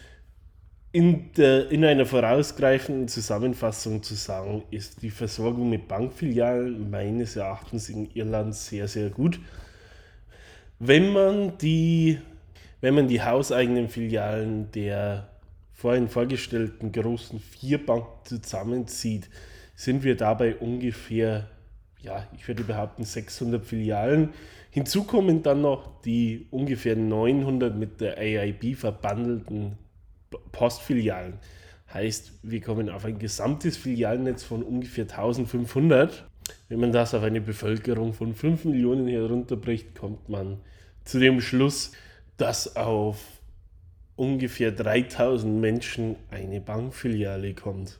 in, 0.94 1.32
der, 1.32 1.72
in 1.72 1.84
einer 1.84 2.06
vorausgreifenden 2.06 3.08
Zusammenfassung 3.08 4.04
zu 4.04 4.14
sagen, 4.14 4.62
ist 4.70 5.02
die 5.02 5.10
Versorgung 5.10 5.68
mit 5.68 5.88
Bankfilialen 5.88 6.88
meines 6.88 7.34
Erachtens 7.34 7.88
in 7.88 8.08
Irland 8.14 8.54
sehr, 8.54 8.86
sehr 8.86 9.10
gut. 9.10 9.40
Wenn 10.78 11.12
man 11.12 11.58
die, 11.58 12.20
wenn 12.80 12.94
man 12.94 13.08
die 13.08 13.20
hauseigenen 13.20 13.88
Filialen 13.88 14.70
der 14.70 15.30
vorhin 15.72 16.08
vorgestellten 16.08 16.92
großen 16.92 17.40
vier 17.40 17.84
Banken 17.84 18.40
zusammenzieht, 18.40 19.28
sind 19.74 20.04
wir 20.04 20.16
dabei 20.16 20.54
ungefähr, 20.54 21.48
ja, 22.02 22.24
ich 22.36 22.46
würde 22.46 22.62
behaupten, 22.62 23.02
600 23.02 23.66
Filialen. 23.66 24.28
Hinzu 24.70 25.02
kommen 25.02 25.42
dann 25.42 25.60
noch 25.60 26.00
die 26.02 26.46
ungefähr 26.52 26.94
900 26.94 27.76
mit 27.76 28.00
der 28.00 28.16
AIB 28.16 28.76
verbandelten 28.76 29.76
Postfilialen. 30.52 31.34
Heißt, 31.92 32.32
wir 32.42 32.60
kommen 32.60 32.88
auf 32.88 33.04
ein 33.04 33.18
gesamtes 33.18 33.76
Filialnetz 33.76 34.42
von 34.42 34.62
ungefähr 34.62 35.04
1500. 35.04 36.28
Wenn 36.68 36.80
man 36.80 36.92
das 36.92 37.14
auf 37.14 37.22
eine 37.22 37.40
Bevölkerung 37.40 38.12
von 38.12 38.34
5 38.34 38.64
Millionen 38.64 39.06
herunterbricht, 39.06 39.94
kommt 39.94 40.28
man 40.28 40.58
zu 41.04 41.18
dem 41.18 41.40
Schluss, 41.40 41.92
dass 42.36 42.76
auf 42.76 43.18
ungefähr 44.16 44.72
3000 44.72 45.60
Menschen 45.60 46.16
eine 46.30 46.60
Bankfiliale 46.60 47.54
kommt. 47.54 47.98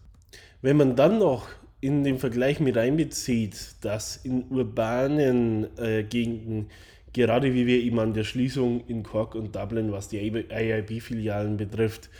Wenn 0.62 0.76
man 0.76 0.96
dann 0.96 1.18
noch 1.18 1.48
in 1.80 2.02
den 2.02 2.18
Vergleich 2.18 2.60
mit 2.60 2.78
einbezieht, 2.78 3.76
dass 3.82 4.16
in 4.16 4.44
urbanen 4.48 5.66
äh, 5.76 6.02
Gegenden, 6.02 6.70
gerade 7.14 7.54
wie 7.54 7.66
wir 7.66 7.80
eben 7.80 7.98
an 7.98 8.12
der 8.12 8.24
Schließung 8.24 8.86
in 8.86 9.02
Cork 9.02 9.34
und 9.34 9.56
Dublin, 9.56 9.92
was 9.92 10.08
die 10.08 10.18
AIB-Filialen 10.18 11.56
betrifft, 11.56 12.10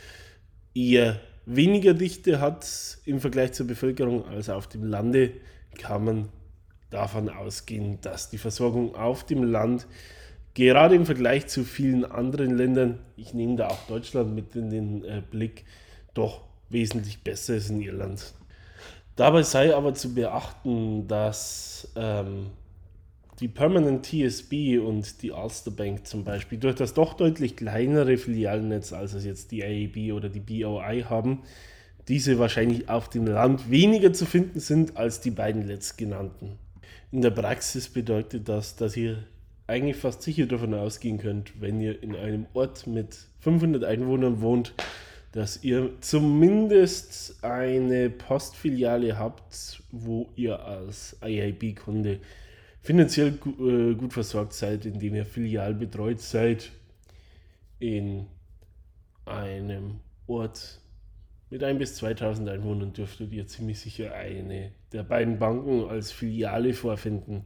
eher 0.73 1.19
weniger 1.45 1.93
Dichte 1.93 2.39
hat 2.39 2.97
im 3.05 3.19
Vergleich 3.19 3.51
zur 3.53 3.67
Bevölkerung 3.67 4.27
als 4.27 4.49
auf 4.49 4.67
dem 4.67 4.83
Lande, 4.83 5.33
kann 5.77 6.05
man 6.05 6.29
davon 6.89 7.29
ausgehen, 7.29 7.99
dass 8.01 8.29
die 8.29 8.37
Versorgung 8.37 8.95
auf 8.95 9.25
dem 9.25 9.43
Land 9.43 9.85
gerade 10.53 10.95
im 10.95 11.05
Vergleich 11.05 11.47
zu 11.47 11.63
vielen 11.63 12.05
anderen 12.05 12.57
Ländern, 12.57 12.99
ich 13.17 13.33
nehme 13.33 13.57
da 13.57 13.67
auch 13.67 13.87
Deutschland 13.87 14.33
mit 14.33 14.55
in 14.55 14.69
den 14.69 15.03
äh, 15.03 15.21
Blick, 15.29 15.65
doch 16.13 16.41
wesentlich 16.69 17.21
besser 17.21 17.55
ist 17.55 17.69
in 17.69 17.81
Irland. 17.81 18.33
Dabei 19.17 19.43
sei 19.43 19.75
aber 19.75 19.93
zu 19.93 20.13
beachten, 20.13 21.07
dass 21.07 21.91
ähm, 21.95 22.47
die 23.39 23.47
Permanent 23.47 24.05
TSB 24.05 24.79
und 24.79 25.21
die 25.21 25.31
Ulster 25.31 25.71
Bank 25.71 26.07
zum 26.07 26.23
Beispiel 26.23 26.57
durch 26.57 26.75
das 26.75 26.93
doch 26.93 27.13
deutlich 27.13 27.55
kleinere 27.55 28.17
Filialnetz, 28.17 28.93
als 28.93 29.13
es 29.13 29.25
jetzt 29.25 29.51
die 29.51 29.63
AEB 29.63 30.13
oder 30.13 30.29
die 30.29 30.39
BOI 30.39 31.03
haben, 31.09 31.43
diese 32.07 32.39
wahrscheinlich 32.39 32.87
auf 32.87 33.09
dem 33.09 33.25
Land 33.25 33.69
weniger 33.69 34.13
zu 34.13 34.25
finden 34.25 34.59
sind 34.59 34.95
als 34.95 35.19
die 35.19 35.31
beiden 35.31 35.67
letztgenannten. 35.67 36.59
In 37.11 37.21
der 37.21 37.31
Praxis 37.31 37.89
bedeutet 37.89 38.47
das, 38.47 38.75
dass 38.75 38.95
ihr 38.95 39.23
eigentlich 39.67 39.97
fast 39.97 40.21
sicher 40.21 40.45
davon 40.45 40.73
ausgehen 40.73 41.17
könnt, 41.17 41.59
wenn 41.59 41.81
ihr 41.81 42.01
in 42.03 42.15
einem 42.15 42.45
Ort 42.53 42.87
mit 42.87 43.17
500 43.39 43.83
Einwohnern 43.83 44.41
wohnt, 44.41 44.73
dass 45.31 45.63
ihr 45.63 45.89
zumindest 45.99 47.43
eine 47.43 48.09
Postfiliale 48.09 49.17
habt, 49.17 49.81
wo 49.91 50.29
ihr 50.35 50.63
als 50.63 51.17
IIB-Kunde 51.21 52.19
finanziell 52.85 53.39
äh, 53.59 53.95
gut 53.95 54.13
versorgt 54.13 54.53
seid, 54.53 54.85
indem 54.85 55.15
ihr 55.15 55.25
filial 55.25 55.73
betreut 55.73 56.21
seid 56.21 56.71
in 57.79 58.27
einem 59.25 59.99
Ort 60.27 60.79
mit 61.49 61.63
1 61.63 61.79
bis 61.79 61.95
2000 61.95 62.47
Einwohnern 62.49 62.93
dürftet 62.93 63.31
ihr 63.31 63.47
ziemlich 63.47 63.79
sicher 63.79 64.13
eine 64.13 64.71
der 64.91 65.03
beiden 65.03 65.39
Banken 65.39 65.87
als 65.89 66.11
Filiale 66.11 66.73
vorfinden. 66.73 67.45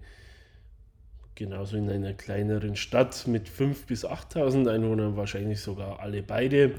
Genauso 1.36 1.77
in 1.77 1.89
einer 1.89 2.13
kleineren 2.13 2.75
Stadt 2.75 3.25
mit 3.27 3.48
5 3.48 3.86
bis 3.86 4.03
8000 4.03 4.67
Einwohnern 4.67 5.15
wahrscheinlich 5.15 5.62
sogar 5.62 6.00
alle 6.00 6.22
beide. 6.22 6.75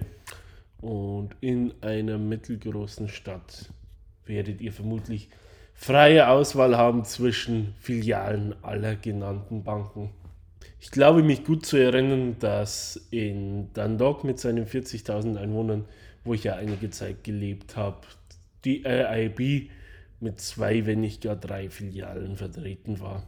Und 0.82 1.30
in 1.40 1.72
einer 1.82 2.18
mittelgroßen 2.18 3.08
Stadt 3.08 3.70
werdet 4.26 4.60
ihr 4.60 4.72
vermutlich 4.72 5.30
freie 5.80 6.28
Auswahl 6.28 6.76
haben 6.76 7.06
zwischen 7.06 7.72
Filialen 7.80 8.54
aller 8.60 8.96
genannten 8.96 9.64
Banken. 9.64 10.10
Ich 10.78 10.90
glaube 10.90 11.22
mich 11.22 11.42
gut 11.42 11.64
zu 11.64 11.78
erinnern, 11.78 12.36
dass 12.38 13.08
in 13.10 13.72
Dundalk 13.72 14.22
mit 14.22 14.38
seinen 14.38 14.66
40.000 14.66 15.38
Einwohnern, 15.38 15.86
wo 16.22 16.34
ich 16.34 16.44
ja 16.44 16.56
einige 16.56 16.90
Zeit 16.90 17.24
gelebt 17.24 17.76
habe, 17.76 17.96
die 18.66 18.84
AIB 18.84 19.70
mit 20.20 20.38
zwei, 20.38 20.84
wenn 20.84 21.00
nicht 21.00 21.22
gar 21.22 21.36
drei 21.36 21.70
Filialen 21.70 22.36
vertreten 22.36 23.00
war. 23.00 23.22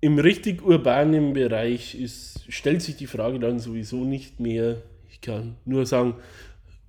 Im 0.00 0.18
richtig 0.18 0.64
urbanen 0.64 1.34
Bereich 1.34 1.94
ist, 1.94 2.46
stellt 2.48 2.80
sich 2.80 2.96
die 2.96 3.06
Frage 3.06 3.38
dann 3.38 3.58
sowieso 3.58 4.04
nicht 4.04 4.40
mehr. 4.40 4.78
Ich 5.10 5.20
kann 5.20 5.56
nur 5.66 5.84
sagen, 5.84 6.14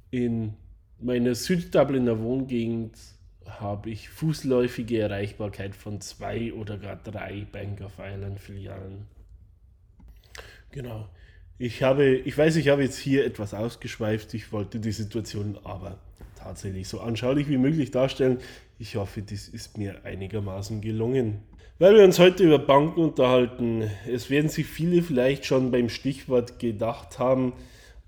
in 0.10 0.54
meiner 1.02 1.36
Süddubliner 1.36 2.18
Wohngegend 2.24 2.94
habe 3.46 3.90
ich 3.90 4.10
fußläufige 4.10 5.00
Erreichbarkeit 5.00 5.76
von 5.76 6.02
zwei 6.02 6.54
oder 6.54 6.78
gar 6.78 6.98
drei 6.98 7.46
Bank 7.52 7.82
of 7.82 8.00
Ireland 8.00 8.40
Filialen. 8.40 9.08
Genau. 10.72 11.08
Ich 11.58 11.84
habe, 11.84 12.16
ich 12.16 12.38
weiß, 12.38 12.58
ich 12.58 12.68
habe 12.68 12.84
jetzt 12.84 12.98
hier 12.98 13.26
etwas 13.26 13.54
ausgeschweift. 13.54 14.34
Ich 14.34 14.52
wollte 14.52 14.80
die 14.80 14.92
Situation 14.92 15.58
aber 15.64 16.00
tatsächlich 16.38 16.88
so 16.88 17.00
anschaulich 17.00 17.48
wie 17.48 17.58
möglich 17.58 17.92
darstellen. 17.92 18.40
Ich 18.78 18.98
hoffe, 18.98 19.22
das 19.22 19.48
ist 19.48 19.78
mir 19.78 20.04
einigermaßen 20.04 20.82
gelungen. 20.82 21.44
Weil 21.80 21.96
wir 21.96 22.04
uns 22.04 22.20
heute 22.20 22.44
über 22.44 22.60
Banken 22.60 23.02
unterhalten, 23.02 23.90
es 24.10 24.30
werden 24.30 24.50
sich 24.50 24.66
viele 24.66 25.02
vielleicht 25.02 25.46
schon 25.46 25.72
beim 25.72 25.90
Stichwort 25.90 26.60
gedacht 26.60 27.20
haben, 27.20 27.54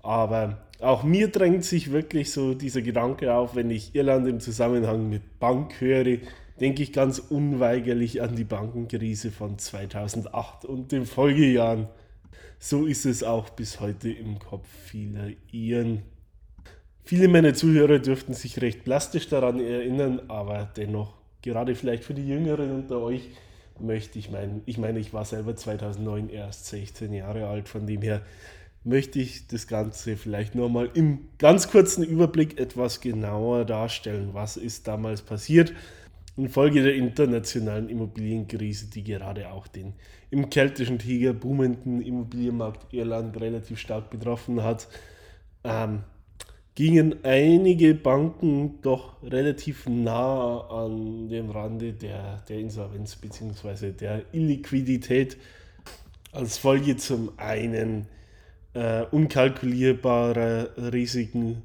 aber 0.08 0.56
auch 0.80 1.02
mir 1.02 1.28
drängt 1.28 1.64
sich 1.64 1.92
wirklich 1.92 2.32
so 2.32 2.54
dieser 2.54 2.80
Gedanke 2.80 3.34
auf, 3.34 3.54
wenn 3.54 3.70
ich 3.70 3.94
Irland 3.94 4.26
im 4.26 4.40
Zusammenhang 4.40 5.10
mit 5.10 5.38
Bank 5.38 5.82
höre, 5.82 6.16
denke 6.60 6.82
ich 6.82 6.94
ganz 6.94 7.18
unweigerlich 7.18 8.22
an 8.22 8.34
die 8.34 8.44
Bankenkrise 8.44 9.30
von 9.30 9.58
2008 9.58 10.64
und 10.64 10.92
den 10.92 11.04
Folgejahren. 11.04 11.88
So 12.58 12.86
ist 12.86 13.04
es 13.04 13.22
auch 13.22 13.50
bis 13.50 13.80
heute 13.80 14.08
im 14.10 14.38
Kopf 14.38 14.66
vieler 14.86 15.28
Iren. 15.52 16.02
Viele 17.04 17.28
meiner 17.28 17.52
Zuhörer 17.52 17.98
dürften 17.98 18.32
sich 18.32 18.62
recht 18.62 18.84
plastisch 18.84 19.28
daran 19.28 19.60
erinnern, 19.60 20.22
aber 20.28 20.70
dennoch, 20.74 21.18
gerade 21.42 21.74
vielleicht 21.74 22.04
für 22.04 22.14
die 22.14 22.26
Jüngeren 22.26 22.70
unter 22.70 23.00
euch, 23.00 23.28
möchte 23.78 24.18
ich 24.18 24.30
meinen, 24.30 24.62
ich 24.64 24.78
meine, 24.78 25.00
ich 25.00 25.12
war 25.12 25.26
selber 25.26 25.54
2009 25.54 26.30
erst 26.30 26.66
16 26.66 27.12
Jahre 27.12 27.46
alt, 27.46 27.68
von 27.68 27.86
dem 27.86 28.00
her 28.00 28.22
möchte 28.88 29.18
ich 29.20 29.46
das 29.46 29.66
Ganze 29.66 30.16
vielleicht 30.16 30.54
nur 30.54 30.70
mal 30.70 30.90
im 30.94 31.28
ganz 31.38 31.70
kurzen 31.70 32.02
Überblick 32.04 32.58
etwas 32.58 33.00
genauer 33.00 33.64
darstellen. 33.64 34.30
Was 34.32 34.56
ist 34.56 34.88
damals 34.88 35.22
passiert? 35.22 35.72
infolge 36.38 36.82
der 36.82 36.94
internationalen 36.94 37.88
Immobilienkrise, 37.88 38.86
die 38.86 39.02
gerade 39.02 39.50
auch 39.50 39.66
den 39.66 39.94
im 40.30 40.48
keltischen 40.48 40.98
Tiger 40.98 41.32
boomenden 41.32 42.00
Immobilienmarkt 42.00 42.92
Irland 42.94 43.38
relativ 43.40 43.78
stark 43.78 44.08
betroffen 44.08 44.62
hat, 44.62 44.88
ähm, 45.64 46.04
gingen 46.76 47.24
einige 47.24 47.94
Banken 47.94 48.80
doch 48.82 49.20
relativ 49.24 49.88
nah 49.88 50.60
an 50.68 51.28
dem 51.28 51.50
Rande 51.50 51.92
der, 51.92 52.40
der 52.48 52.60
Insolvenz 52.60 53.16
bzw. 53.16 53.90
der 53.90 54.22
Illiquidität. 54.32 55.36
Als 56.30 56.56
Folge 56.56 56.96
zum 56.96 57.32
einen 57.36 58.06
äh, 58.74 59.04
unkalkulierbare 59.10 60.70
Risiken 60.92 61.62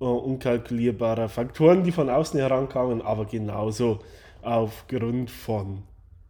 äh, 0.00 0.04
unkalkulierbarer 0.04 1.28
Faktoren, 1.28 1.84
die 1.84 1.92
von 1.92 2.10
außen 2.10 2.38
herankamen, 2.40 3.02
aber 3.02 3.24
genauso 3.24 4.00
aufgrund 4.42 5.30
von 5.30 5.84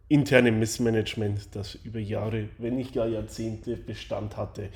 internem 0.09 0.59
Missmanagement, 0.59 1.55
das 1.55 1.73
über 1.75 1.99
Jahre, 1.99 2.49
wenn 2.59 2.75
nicht 2.75 2.93
gar 2.93 3.07
Jahrzehnte 3.07 3.75
Bestand 3.75 4.37
hatte. 4.37 4.69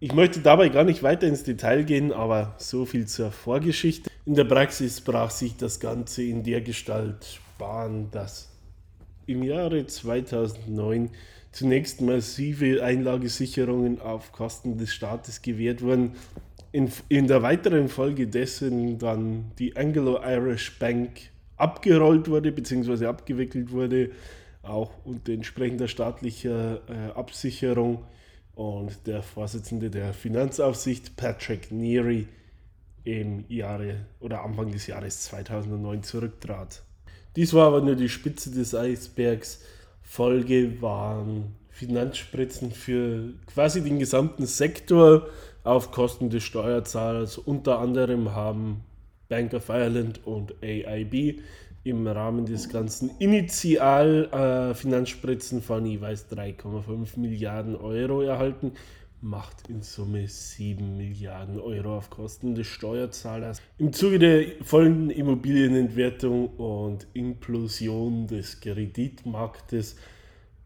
Ich 0.00 0.12
möchte 0.12 0.40
dabei 0.40 0.68
gar 0.68 0.82
nicht 0.82 1.04
weiter 1.04 1.28
ins 1.28 1.44
Detail 1.44 1.84
gehen, 1.84 2.12
aber 2.12 2.56
so 2.58 2.84
viel 2.86 3.06
zur 3.06 3.30
Vorgeschichte. 3.30 4.10
In 4.26 4.34
der 4.34 4.44
Praxis 4.44 5.00
brach 5.00 5.30
sich 5.30 5.56
das 5.56 5.78
Ganze 5.78 6.24
in 6.24 6.42
der 6.42 6.60
Gestalt 6.62 7.40
Bahn, 7.56 8.10
dass 8.10 8.50
im 9.26 9.44
Jahre 9.44 9.86
2009 9.86 11.10
zunächst 11.56 12.02
massive 12.02 12.84
Einlagesicherungen 12.84 13.98
auf 13.98 14.30
Kosten 14.32 14.76
des 14.76 14.92
Staates 14.92 15.40
gewährt 15.40 15.80
wurden, 15.80 16.12
in, 16.70 16.92
in 17.08 17.26
der 17.26 17.42
weiteren 17.42 17.88
Folge 17.88 18.26
dessen 18.26 18.98
dann 18.98 19.52
die 19.58 19.74
Anglo-Irish 19.74 20.78
Bank 20.78 21.12
abgerollt 21.56 22.28
wurde 22.28 22.52
bzw. 22.52 23.06
abgewickelt 23.06 23.72
wurde, 23.72 24.10
auch 24.62 24.90
unter 25.04 25.32
entsprechender 25.32 25.88
staatlicher 25.88 26.82
äh, 26.90 27.12
Absicherung. 27.12 28.04
Und 28.54 29.06
der 29.06 29.22
Vorsitzende 29.22 29.90
der 29.90 30.12
Finanzaufsicht, 30.12 31.16
Patrick 31.16 31.72
Neary, 31.72 32.26
im 33.04 33.44
Jahre 33.48 34.06
oder 34.20 34.44
Anfang 34.44 34.72
des 34.72 34.86
Jahres 34.88 35.22
2009 35.24 36.02
zurücktrat. 36.02 36.82
Dies 37.34 37.54
war 37.54 37.68
aber 37.68 37.80
nur 37.80 37.96
die 37.96 38.08
Spitze 38.10 38.50
des 38.50 38.74
Eisbergs. 38.74 39.62
Folge 40.06 40.80
waren 40.80 41.54
Finanzspritzen 41.68 42.70
für 42.70 43.34
quasi 43.52 43.82
den 43.82 43.98
gesamten 43.98 44.46
Sektor 44.46 45.26
auf 45.64 45.90
Kosten 45.90 46.30
des 46.30 46.44
Steuerzahlers. 46.44 47.38
Unter 47.38 47.80
anderem 47.80 48.32
haben 48.34 48.84
Bank 49.28 49.52
of 49.52 49.68
Ireland 49.68 50.24
und 50.24 50.54
AIB 50.62 51.40
im 51.82 52.06
Rahmen 52.06 52.46
des 52.46 52.68
ganzen 52.68 53.10
Initial-Finanzspritzen 53.18 55.58
äh, 55.58 55.62
von 55.62 55.84
jeweils 55.84 56.30
3,5 56.30 57.18
Milliarden 57.18 57.74
Euro 57.76 58.22
erhalten. 58.22 58.74
Macht 59.26 59.68
in 59.68 59.82
Summe 59.82 60.28
7 60.28 60.96
Milliarden 60.96 61.58
Euro 61.58 61.96
auf 61.96 62.10
Kosten 62.10 62.54
des 62.54 62.68
Steuerzahlers. 62.68 63.60
Im 63.76 63.92
Zuge 63.92 64.20
der 64.20 64.44
folgenden 64.62 65.10
Immobilienentwertung 65.10 66.50
und 66.50 67.08
Implosion 67.12 68.28
des 68.28 68.60
Kreditmarktes 68.60 69.96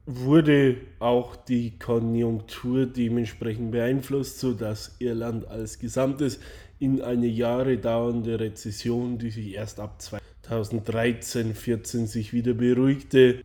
wurde 0.05 0.77
auch 0.99 1.37
die 1.37 1.79
Konjunktur 1.79 2.85
dementsprechend 2.85 3.71
beeinflusst, 3.71 4.41
sodass 4.41 4.95
Irland 4.99 5.49
als 5.49 5.79
Gesamtes 5.79 6.39
in 6.79 7.01
eine 7.01 7.29
Jahre 7.29 7.79
dauernde 7.79 8.39
Rezession, 8.41 9.17
die 9.17 9.31
sich 9.31 9.55
erst 9.55 9.81
ab 9.81 10.03
2013, 10.03 11.55
14 11.55 12.07
sich 12.07 12.35
wieder 12.35 12.53
beruhigte, 12.53 13.43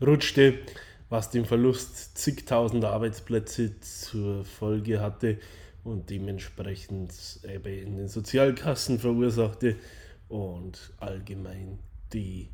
rutschte, 0.00 0.54
was 1.08 1.30
den 1.30 1.44
Verlust 1.44 2.18
zigtausender 2.18 2.90
Arbeitsplätze 2.90 3.78
zur 3.80 4.44
Folge 4.44 5.00
hatte 5.00 5.38
und 5.84 6.10
dementsprechend 6.10 7.12
eben 7.48 7.72
in 7.72 7.96
den 7.96 8.08
Sozialkassen 8.08 8.98
verursachte 8.98 9.76
und 10.28 10.92
allgemein 10.98 11.78
die 12.12 12.48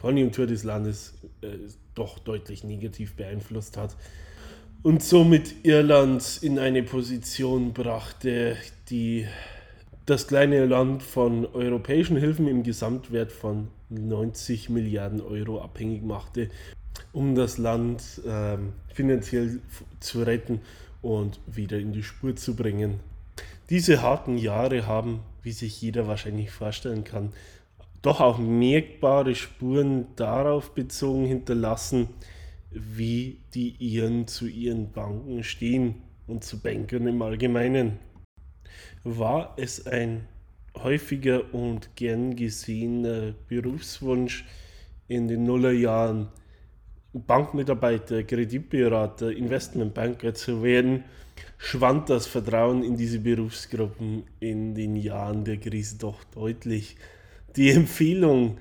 Konjunktur 0.00 0.46
des 0.46 0.62
Landes 0.62 1.14
äh, 1.40 1.56
doch 1.94 2.18
deutlich 2.18 2.64
negativ 2.64 3.16
beeinflusst 3.16 3.76
hat. 3.76 3.96
Und 4.82 5.02
somit 5.02 5.64
Irland 5.64 6.38
in 6.42 6.58
eine 6.58 6.82
Position 6.82 7.72
brachte, 7.72 8.56
die 8.90 9.26
das 10.04 10.28
kleine 10.28 10.66
Land 10.66 11.02
von 11.02 11.46
europäischen 11.46 12.16
Hilfen 12.16 12.46
im 12.46 12.62
Gesamtwert 12.62 13.32
von 13.32 13.68
90 13.88 14.68
Milliarden 14.68 15.20
Euro 15.20 15.60
abhängig 15.60 16.04
machte, 16.04 16.50
um 17.12 17.34
das 17.34 17.58
Land 17.58 18.20
äh, 18.26 18.58
finanziell 18.92 19.60
zu 20.00 20.22
retten 20.22 20.60
und 21.02 21.40
wieder 21.46 21.78
in 21.78 21.92
die 21.92 22.02
Spur 22.02 22.36
zu 22.36 22.56
bringen. 22.56 23.00
Diese 23.70 24.02
harten 24.02 24.38
Jahre 24.38 24.86
haben, 24.86 25.20
wie 25.42 25.52
sich 25.52 25.80
jeder 25.82 26.06
wahrscheinlich 26.06 26.50
vorstellen 26.50 27.04
kann, 27.04 27.32
doch 28.02 28.20
auch 28.20 28.38
merkbare 28.38 29.34
Spuren 29.34 30.06
darauf 30.14 30.74
bezogen 30.74 31.26
hinterlassen, 31.26 32.08
wie 32.70 33.40
die 33.54 33.74
Iren 33.78 34.28
zu 34.28 34.46
ihren 34.46 34.92
Banken 34.92 35.42
stehen 35.42 35.96
und 36.26 36.44
zu 36.44 36.60
Bankern 36.60 37.06
im 37.06 37.20
Allgemeinen. 37.22 37.98
War 39.02 39.54
es 39.56 39.86
ein 39.86 40.28
häufiger 40.76 41.54
und 41.54 41.96
gern 41.96 42.36
gesehener 42.36 43.34
Berufswunsch 43.48 44.44
in 45.08 45.28
den 45.28 45.44
Nullerjahren, 45.44 46.28
Bankmitarbeiter, 47.12 48.22
Kreditberater, 48.24 49.30
Investmentbanker 49.30 50.34
zu 50.34 50.62
werden, 50.62 51.04
schwand 51.58 52.10
das 52.10 52.26
Vertrauen 52.26 52.82
in 52.82 52.96
diese 52.96 53.18
Berufsgruppen 53.18 54.24
in 54.40 54.74
den 54.74 54.96
Jahren 54.96 55.44
der 55.44 55.56
Krise 55.56 55.96
doch 55.98 56.22
deutlich. 56.24 56.96
Die 57.56 57.70
Empfehlung, 57.70 58.58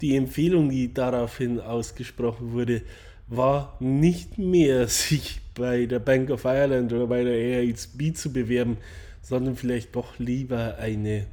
die 0.00 0.16
Empfehlung, 0.16 0.70
die 0.70 0.92
daraufhin 0.92 1.60
ausgesprochen 1.60 2.52
wurde, 2.52 2.82
war 3.28 3.76
nicht 3.80 4.38
mehr, 4.38 4.88
sich 4.88 5.40
bei 5.54 5.86
der 5.86 5.98
Bank 5.98 6.30
of 6.30 6.44
Ireland 6.44 6.92
oder 6.92 7.06
bei 7.06 7.24
der 7.24 7.32
AISB 7.32 8.14
zu 8.14 8.32
bewerben, 8.32 8.76
sondern 9.22 9.56
vielleicht 9.56 9.96
doch 9.96 10.18
lieber 10.18 10.76
eine 10.78 11.26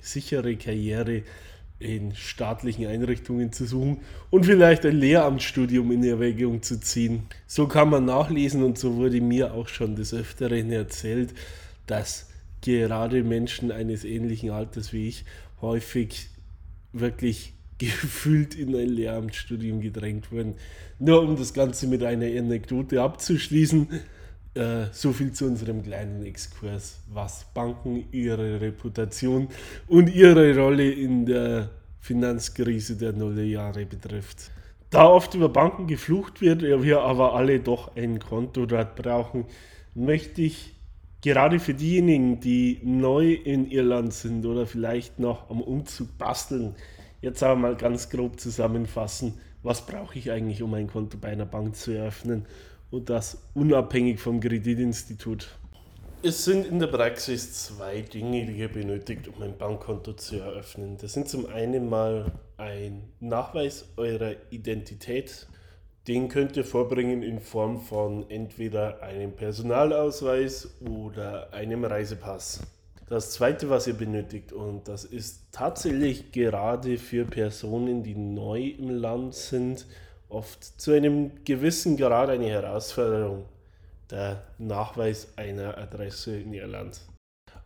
sichere 0.00 0.56
Karriere 0.56 1.22
in 1.78 2.14
staatlichen 2.14 2.86
Einrichtungen 2.86 3.52
zu 3.52 3.66
suchen 3.66 3.98
und 4.30 4.46
vielleicht 4.46 4.86
ein 4.86 4.96
Lehramtsstudium 4.96 5.90
in 5.92 6.04
Erwägung 6.04 6.62
zu 6.62 6.80
ziehen. 6.80 7.24
So 7.46 7.66
kann 7.66 7.90
man 7.90 8.06
nachlesen 8.06 8.62
und 8.62 8.78
so 8.78 8.96
wurde 8.96 9.20
mir 9.20 9.52
auch 9.52 9.68
schon 9.68 9.94
des 9.94 10.14
Öfteren 10.14 10.72
erzählt, 10.72 11.34
dass 11.86 12.30
gerade 12.62 13.22
Menschen 13.22 13.70
eines 13.70 14.04
ähnlichen 14.04 14.50
Alters 14.50 14.92
wie 14.92 15.08
ich 15.08 15.24
häufig 15.60 16.28
wirklich 16.92 17.52
gefühlt 17.78 18.54
in 18.54 18.74
ein 18.74 18.88
Lehramtsstudium 18.88 19.82
gedrängt 19.82 20.32
wurden. 20.32 20.54
Nur 20.98 21.20
um 21.22 21.36
das 21.36 21.52
Ganze 21.52 21.86
mit 21.86 22.02
einer 22.02 22.26
Anekdote 22.26 23.02
abzuschließen, 23.02 23.88
äh, 24.56 24.86
so 24.92 25.12
viel 25.12 25.32
zu 25.32 25.46
unserem 25.46 25.82
kleinen 25.82 26.24
Exkurs, 26.24 26.98
was 27.12 27.44
Banken, 27.54 28.04
ihre 28.12 28.60
Reputation 28.60 29.48
und 29.86 30.12
ihre 30.14 30.56
Rolle 30.56 30.90
in 30.90 31.26
der 31.26 31.70
Finanzkrise 32.00 32.96
der 32.96 33.12
Nullerjahre 33.12 33.84
betrifft. 33.84 34.50
Da 34.90 35.06
oft 35.06 35.34
über 35.34 35.48
Banken 35.48 35.86
geflucht 35.86 36.40
wird, 36.40 36.62
wir 36.62 37.00
aber 37.00 37.34
alle 37.34 37.60
doch 37.60 37.96
ein 37.96 38.18
Konto 38.18 38.66
dort 38.66 38.94
brauchen, 38.96 39.44
möchte 39.94 40.42
ich 40.42 40.74
gerade 41.22 41.58
für 41.58 41.74
diejenigen, 41.74 42.40
die 42.40 42.80
neu 42.84 43.32
in 43.32 43.70
Irland 43.70 44.12
sind 44.12 44.46
oder 44.46 44.66
vielleicht 44.66 45.18
noch 45.18 45.50
am 45.50 45.60
Umzug 45.60 46.16
basteln, 46.18 46.76
jetzt 47.20 47.42
aber 47.42 47.56
mal 47.56 47.76
ganz 47.76 48.10
grob 48.10 48.38
zusammenfassen, 48.38 49.34
was 49.62 49.84
brauche 49.84 50.18
ich 50.18 50.30
eigentlich, 50.30 50.62
um 50.62 50.72
ein 50.74 50.86
Konto 50.86 51.18
bei 51.18 51.28
einer 51.28 51.46
Bank 51.46 51.74
zu 51.74 51.90
eröffnen 51.90 52.46
und 52.96 53.10
das 53.10 53.38
unabhängig 53.54 54.20
vom 54.20 54.40
Kreditinstitut. 54.40 55.58
Es 56.22 56.44
sind 56.44 56.66
in 56.66 56.78
der 56.78 56.88
Praxis 56.88 57.52
zwei 57.66 58.00
Dinge, 58.00 58.46
die 58.46 58.58
ihr 58.58 58.68
benötigt, 58.68 59.28
um 59.28 59.42
ein 59.42 59.56
Bankkonto 59.56 60.14
zu 60.14 60.36
eröffnen. 60.36 60.96
Das 61.00 61.12
sind 61.12 61.28
zum 61.28 61.46
einen 61.46 61.88
mal 61.88 62.32
ein 62.56 63.04
Nachweis 63.20 63.90
eurer 63.96 64.32
Identität. 64.50 65.46
Den 66.08 66.28
könnt 66.28 66.56
ihr 66.56 66.64
vorbringen 66.64 67.22
in 67.22 67.38
Form 67.38 67.80
von 67.80 68.28
entweder 68.30 69.02
einem 69.02 69.32
Personalausweis 69.32 70.80
oder 70.80 71.52
einem 71.52 71.84
Reisepass. 71.84 72.62
Das 73.08 73.32
zweite, 73.32 73.70
was 73.70 73.86
ihr 73.86 73.94
benötigt, 73.94 74.52
und 74.52 74.88
das 74.88 75.04
ist 75.04 75.52
tatsächlich 75.52 76.32
gerade 76.32 76.98
für 76.98 77.24
Personen, 77.24 78.02
die 78.02 78.16
neu 78.16 78.62
im 78.62 78.88
Land 78.88 79.34
sind, 79.34 79.86
oft 80.28 80.80
zu 80.80 80.92
einem 80.92 81.44
gewissen 81.44 81.96
Grad 81.96 82.30
eine 82.30 82.48
Herausforderung 82.48 83.44
der 84.10 84.42
Nachweis 84.58 85.28
einer 85.36 85.76
Adresse 85.78 86.38
in 86.38 86.52
Irland. 86.52 87.00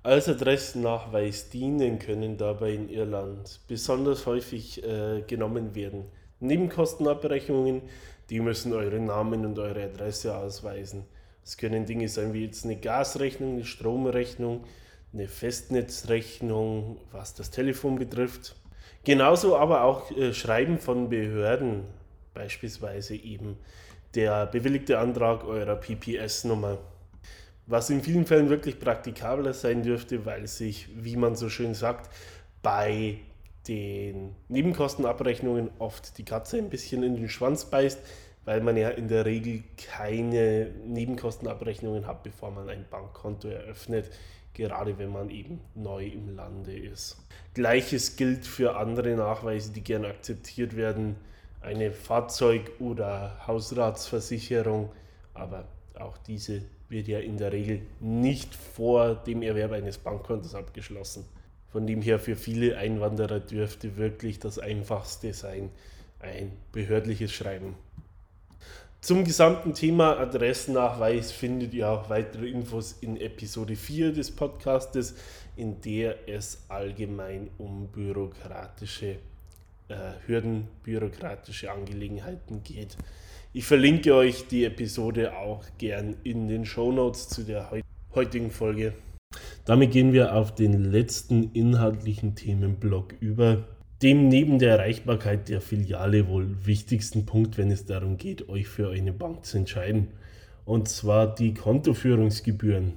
Als 0.03 0.29
Adressennachweis 0.29 1.51
dienen 1.51 1.99
können 1.99 2.39
dabei 2.39 2.73
in 2.73 2.89
Irland 2.89 3.61
besonders 3.69 4.25
häufig 4.25 4.83
äh, 4.83 5.23
genommen 5.27 5.75
werden. 5.75 6.05
Nebenkostenabrechnungen, 6.41 7.83
die 8.31 8.41
müssen 8.41 8.73
eure 8.73 8.99
Namen 8.99 9.45
und 9.45 9.59
eure 9.59 9.85
Adresse 9.85 10.35
ausweisen. 10.35 11.05
Es 11.45 11.59
können 11.59 11.85
Dinge 11.85 12.09
sein 12.09 12.33
wie 12.33 12.47
jetzt 12.47 12.65
eine 12.65 12.77
Gasrechnung, 12.77 13.55
eine 13.55 13.65
Stromrechnung, 13.65 14.65
eine 15.13 15.29
Festnetzrechnung, 15.29 16.99
was 17.13 17.35
das 17.35 17.51
Telefon 17.51 17.99
betrifft. 17.99 18.57
Genauso 19.05 19.57
aber 19.57 19.85
auch 19.85 20.11
äh, 20.13 20.33
Schreiben 20.33 20.79
von 20.79 21.11
Behörden, 21.11 21.85
beispielsweise 22.35 23.15
eben 23.17 23.57
der 24.15 24.47
bewilligte 24.47 24.99
Antrag 24.99 25.45
eurer 25.45 25.77
PPS-Nummer. 25.77 26.79
Was 27.67 27.91
in 27.91 28.03
vielen 28.03 28.27
Fällen 28.27 28.49
wirklich 28.49 28.81
praktikabler 28.81 29.53
sein 29.53 29.83
dürfte, 29.83 30.27
weil 30.27 30.47
sich, 30.49 30.89
wie 30.97 31.17
man 31.17 31.37
so 31.37 31.49
schön 31.49 31.75
sagt, 31.75 32.11
bei 32.63 33.19
den 33.69 34.35
Nebenkostenabrechnungen 34.49 35.71
oft 35.79 36.19
die 36.19 36.25
Katze 36.25 36.59
ein 36.59 36.71
bisschen 36.71 37.03
in 37.03 37.15
den 37.15 37.29
Schwanz 37.29 37.67
beißt, 37.67 38.01
weil 38.45 38.61
man 38.61 38.77
ja 38.77 38.89
in 38.89 39.09
der 39.09 39.27
Regel 39.27 39.63
keine 39.77 40.71
Nebenkostenabrechnungen 40.87 42.07
hat, 42.07 42.23
bevor 42.23 42.51
man 42.51 42.69
ein 42.69 42.87
Bankkonto 42.91 43.49
eröffnet, 43.49 44.11
gerade 44.55 44.99
wenn 44.99 45.11
man 45.11 45.31
eben 45.31 45.61
neu 45.75 46.07
im 46.07 46.35
Lande 46.35 46.77
ist. 46.77 47.17
Gleiches 47.55 48.17
gilt 48.17 48.47
für 48.47 48.77
andere 48.77 49.15
Nachweise, 49.15 49.73
die 49.73 49.83
gern 49.83 50.05
akzeptiert 50.05 50.77
werden, 50.77 51.17
eine 51.61 51.93
Fahrzeug- 51.93 52.73
oder 52.79 53.47
Hausratsversicherung, 53.47 54.91
aber 55.35 55.67
auch 55.99 56.17
diese 56.19 56.63
wird 56.89 57.07
ja 57.07 57.21
in 57.21 57.37
der 57.37 57.53
Regel 57.53 57.83
nicht 58.01 58.55
vor 58.55 59.15
dem 59.15 59.43
Erwerb 59.43 59.73
eines 59.73 59.99
Bankkontos 59.99 60.55
abgeschlossen. 60.55 61.25
Von 61.69 61.87
dem 61.87 62.03
her 62.03 62.19
für 62.19 62.35
viele 62.35 62.77
Einwanderer 62.77 63.39
dürfte 63.39 63.97
wirklich 63.97 64.41
das 64.41 64.59
Einfachste 64.59 65.33
sein, 65.33 65.71
ein 66.19 66.53
behördliches 66.73 67.33
Schreiben. 67.33 67.77
Zum 69.01 69.25
gesamten 69.25 69.73
Thema 69.73 70.19
Adressennachweis 70.19 71.33
findet 71.33 71.73
ihr 71.73 71.89
auch 71.89 72.11
weitere 72.11 72.51
Infos 72.51 72.97
in 73.01 73.17
Episode 73.17 73.77
4 73.77 74.13
des 74.13 74.31
Podcastes, 74.31 75.15
in 75.57 75.81
der 75.81 76.29
es 76.29 76.65
allgemein 76.69 77.49
um 77.57 77.89
bürokratische 77.89 79.17
Hürden, 80.27 80.69
bürokratische 80.83 81.71
Angelegenheiten 81.71 82.63
geht. 82.63 82.97
Ich 83.53 83.65
verlinke 83.65 84.15
euch 84.15 84.47
die 84.47 84.65
Episode 84.65 85.37
auch 85.37 85.65
gern 85.79 86.17
in 86.23 86.47
den 86.49 86.65
Show 86.65 86.93
Notes 86.93 87.29
zu 87.29 87.43
der 87.43 87.71
heutigen 88.15 88.51
Folge. 88.51 88.93
Damit 89.65 89.93
gehen 89.93 90.13
wir 90.13 90.35
auf 90.35 90.55
den 90.55 90.91
letzten 90.91 91.51
inhaltlichen 91.53 92.35
Themenblock 92.35 93.15
über, 93.21 93.65
dem 94.03 94.29
neben 94.29 94.59
der 94.59 94.79
Erreichbarkeit 94.79 95.49
der 95.49 95.61
Filiale 95.61 96.29
wohl 96.29 96.65
wichtigsten 96.65 97.27
Punkt, 97.27 97.59
wenn 97.59 97.71
es 97.71 97.87
darum 97.87 98.17
geht, 98.17 98.49
euch 98.49 98.67
für 98.69 98.91
eine 98.91 99.13
Bank 99.13 99.45
zu 99.45 99.59
entscheiden. 99.59 100.09
Und 100.65 100.89
zwar 100.89 101.35
die 101.35 101.53
Kontoführungsgebühren. 101.53 102.95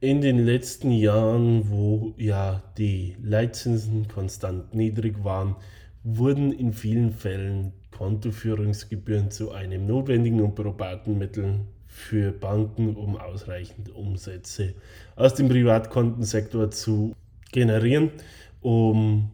In 0.00 0.20
den 0.20 0.38
letzten 0.38 0.92
Jahren, 0.92 1.70
wo 1.70 2.14
ja 2.16 2.62
die 2.78 3.16
Leitzinsen 3.22 4.08
konstant 4.08 4.74
niedrig 4.74 5.24
waren, 5.24 5.56
wurden 6.02 6.52
in 6.52 6.72
vielen 6.72 7.12
Fällen 7.12 7.72
Kontoführungsgebühren 7.90 9.30
zu 9.30 9.52
einem 9.52 9.86
notwendigen 9.86 10.40
und 10.40 10.54
probaten 10.54 11.18
Mittel 11.18 11.60
für 11.86 12.32
Banken, 12.32 12.96
um 12.96 13.16
ausreichend 13.16 13.94
Umsätze 13.94 14.74
aus 15.16 15.34
dem 15.34 15.48
Privatkontensektor 15.48 16.70
zu 16.70 17.14
generieren, 17.52 18.10
um 18.62 19.30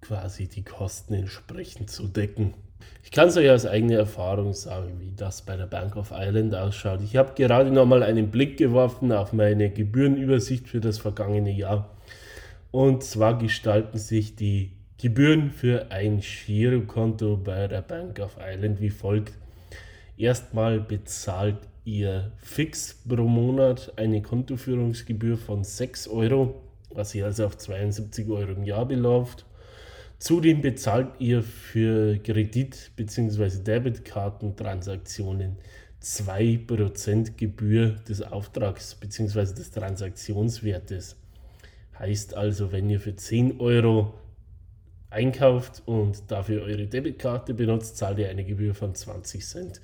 quasi 0.00 0.48
die 0.48 0.62
Kosten 0.62 1.14
entsprechend 1.14 1.88
zu 1.90 2.08
decken. 2.08 2.54
Ich 3.02 3.10
kann 3.10 3.28
es 3.28 3.36
euch 3.36 3.50
aus 3.50 3.66
eigener 3.66 3.96
Erfahrung 3.96 4.52
sagen, 4.52 5.00
wie 5.00 5.12
das 5.16 5.42
bei 5.42 5.56
der 5.56 5.66
Bank 5.66 5.96
of 5.96 6.10
Ireland 6.10 6.54
ausschaut. 6.54 7.00
Ich 7.02 7.16
habe 7.16 7.32
gerade 7.34 7.70
noch 7.70 7.86
mal 7.86 8.02
einen 8.02 8.30
Blick 8.30 8.56
geworfen 8.58 9.12
auf 9.12 9.32
meine 9.32 9.70
Gebührenübersicht 9.70 10.68
für 10.68 10.80
das 10.80 10.98
vergangene 10.98 11.52
Jahr. 11.52 11.96
Und 12.70 13.02
zwar 13.02 13.38
gestalten 13.38 13.98
sich 13.98 14.36
die 14.36 14.72
Gebühren 15.00 15.50
für 15.50 15.90
ein 15.90 16.20
Girokonto 16.20 17.38
bei 17.38 17.66
der 17.68 17.80
Bank 17.80 18.18
of 18.18 18.36
Ireland 18.38 18.82
wie 18.82 18.90
folgt. 18.90 19.32
Erstmal 20.18 20.78
bezahlt 20.78 21.56
ihr 21.86 22.32
fix 22.36 23.00
pro 23.08 23.22
Monat 23.22 23.94
eine 23.96 24.20
Kontoführungsgebühr 24.20 25.38
von 25.38 25.64
6 25.64 26.06
Euro, 26.08 26.60
was 26.90 27.12
sich 27.12 27.24
also 27.24 27.46
auf 27.46 27.56
72 27.56 28.28
Euro 28.28 28.52
im 28.52 28.64
Jahr 28.64 28.84
beläuft. 28.84 29.46
Zudem 30.18 30.60
bezahlt 30.60 31.08
ihr 31.18 31.42
für 31.42 32.18
Kredit- 32.18 32.90
bzw. 32.94 33.62
Debitkartentransaktionen 33.62 35.56
2% 36.02 37.38
Gebühr 37.38 37.96
des 38.06 38.20
Auftrags 38.20 38.96
bzw. 38.96 39.54
des 39.54 39.70
Transaktionswertes. 39.70 41.16
Heißt 41.98 42.34
also, 42.34 42.70
wenn 42.70 42.90
ihr 42.90 43.00
für 43.00 43.16
10 43.16 43.60
Euro 43.60 44.19
einkauft 45.10 45.82
und 45.86 46.30
dafür 46.30 46.62
eure 46.62 46.86
Debitkarte 46.86 47.52
benutzt, 47.54 47.96
zahlt 47.96 48.18
ihr 48.18 48.28
eine 48.28 48.44
Gebühr 48.44 48.74
von 48.74 48.94
20 48.94 49.44
Cent. 49.44 49.80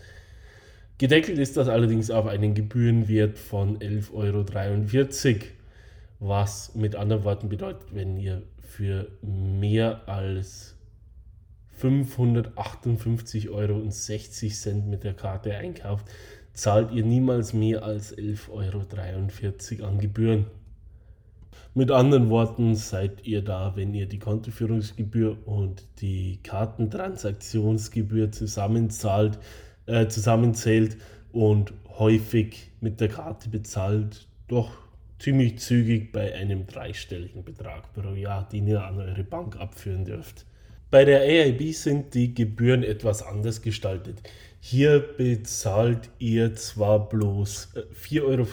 Gedeckelt 0.98 1.38
ist 1.38 1.56
das 1.56 1.68
allerdings 1.68 2.10
auf 2.10 2.26
einen 2.26 2.54
Gebührenwert 2.54 3.38
von 3.38 3.78
11,43 3.78 5.34
Euro, 5.34 5.42
was 6.20 6.74
mit 6.74 6.96
anderen 6.96 7.24
Worten 7.24 7.50
bedeutet, 7.50 7.94
wenn 7.94 8.16
ihr 8.16 8.42
für 8.62 9.08
mehr 9.20 10.08
als 10.08 10.74
558,60 11.80 13.50
Euro 13.50 13.82
mit 14.88 15.04
der 15.04 15.12
Karte 15.12 15.54
einkauft, 15.54 16.06
zahlt 16.54 16.90
ihr 16.92 17.04
niemals 17.04 17.52
mehr 17.52 17.82
als 17.82 18.16
11,43 18.16 19.80
Euro 19.80 19.86
an 19.88 19.98
Gebühren. 19.98 20.46
Mit 21.74 21.90
anderen 21.90 22.30
Worten 22.30 22.74
seid 22.74 23.26
ihr 23.26 23.42
da, 23.42 23.72
wenn 23.76 23.92
ihr 23.92 24.06
die 24.06 24.18
Kontoführungsgebühr 24.18 25.36
und 25.46 25.84
die 26.00 26.38
Kartentransaktionsgebühr 26.42 28.32
zusammenzahlt, 28.32 29.38
äh, 29.86 30.08
zusammenzählt 30.08 30.96
und 31.32 31.74
häufig 31.98 32.70
mit 32.80 33.00
der 33.00 33.08
Karte 33.08 33.48
bezahlt, 33.48 34.26
doch 34.48 34.70
ziemlich 35.18 35.58
zügig 35.58 36.12
bei 36.12 36.34
einem 36.34 36.66
dreistelligen 36.66 37.44
Betrag 37.44 37.92
pro 37.94 38.14
Jahr, 38.14 38.48
den 38.48 38.66
ihr 38.66 38.82
an 38.84 38.98
eure 38.98 39.24
Bank 39.24 39.56
abführen 39.56 40.04
dürft. 40.04 40.46
Bei 40.90 41.04
der 41.04 41.20
AIB 41.20 41.72
sind 41.72 42.14
die 42.14 42.32
Gebühren 42.32 42.82
etwas 42.82 43.22
anders 43.22 43.60
gestaltet. 43.60 44.22
Hier 44.60 45.00
bezahlt 45.00 46.10
ihr 46.18 46.54
zwar 46.54 47.08
bloß 47.08 47.74
4,50 48.02 48.16
äh, 48.16 48.20
Euro 48.20 48.46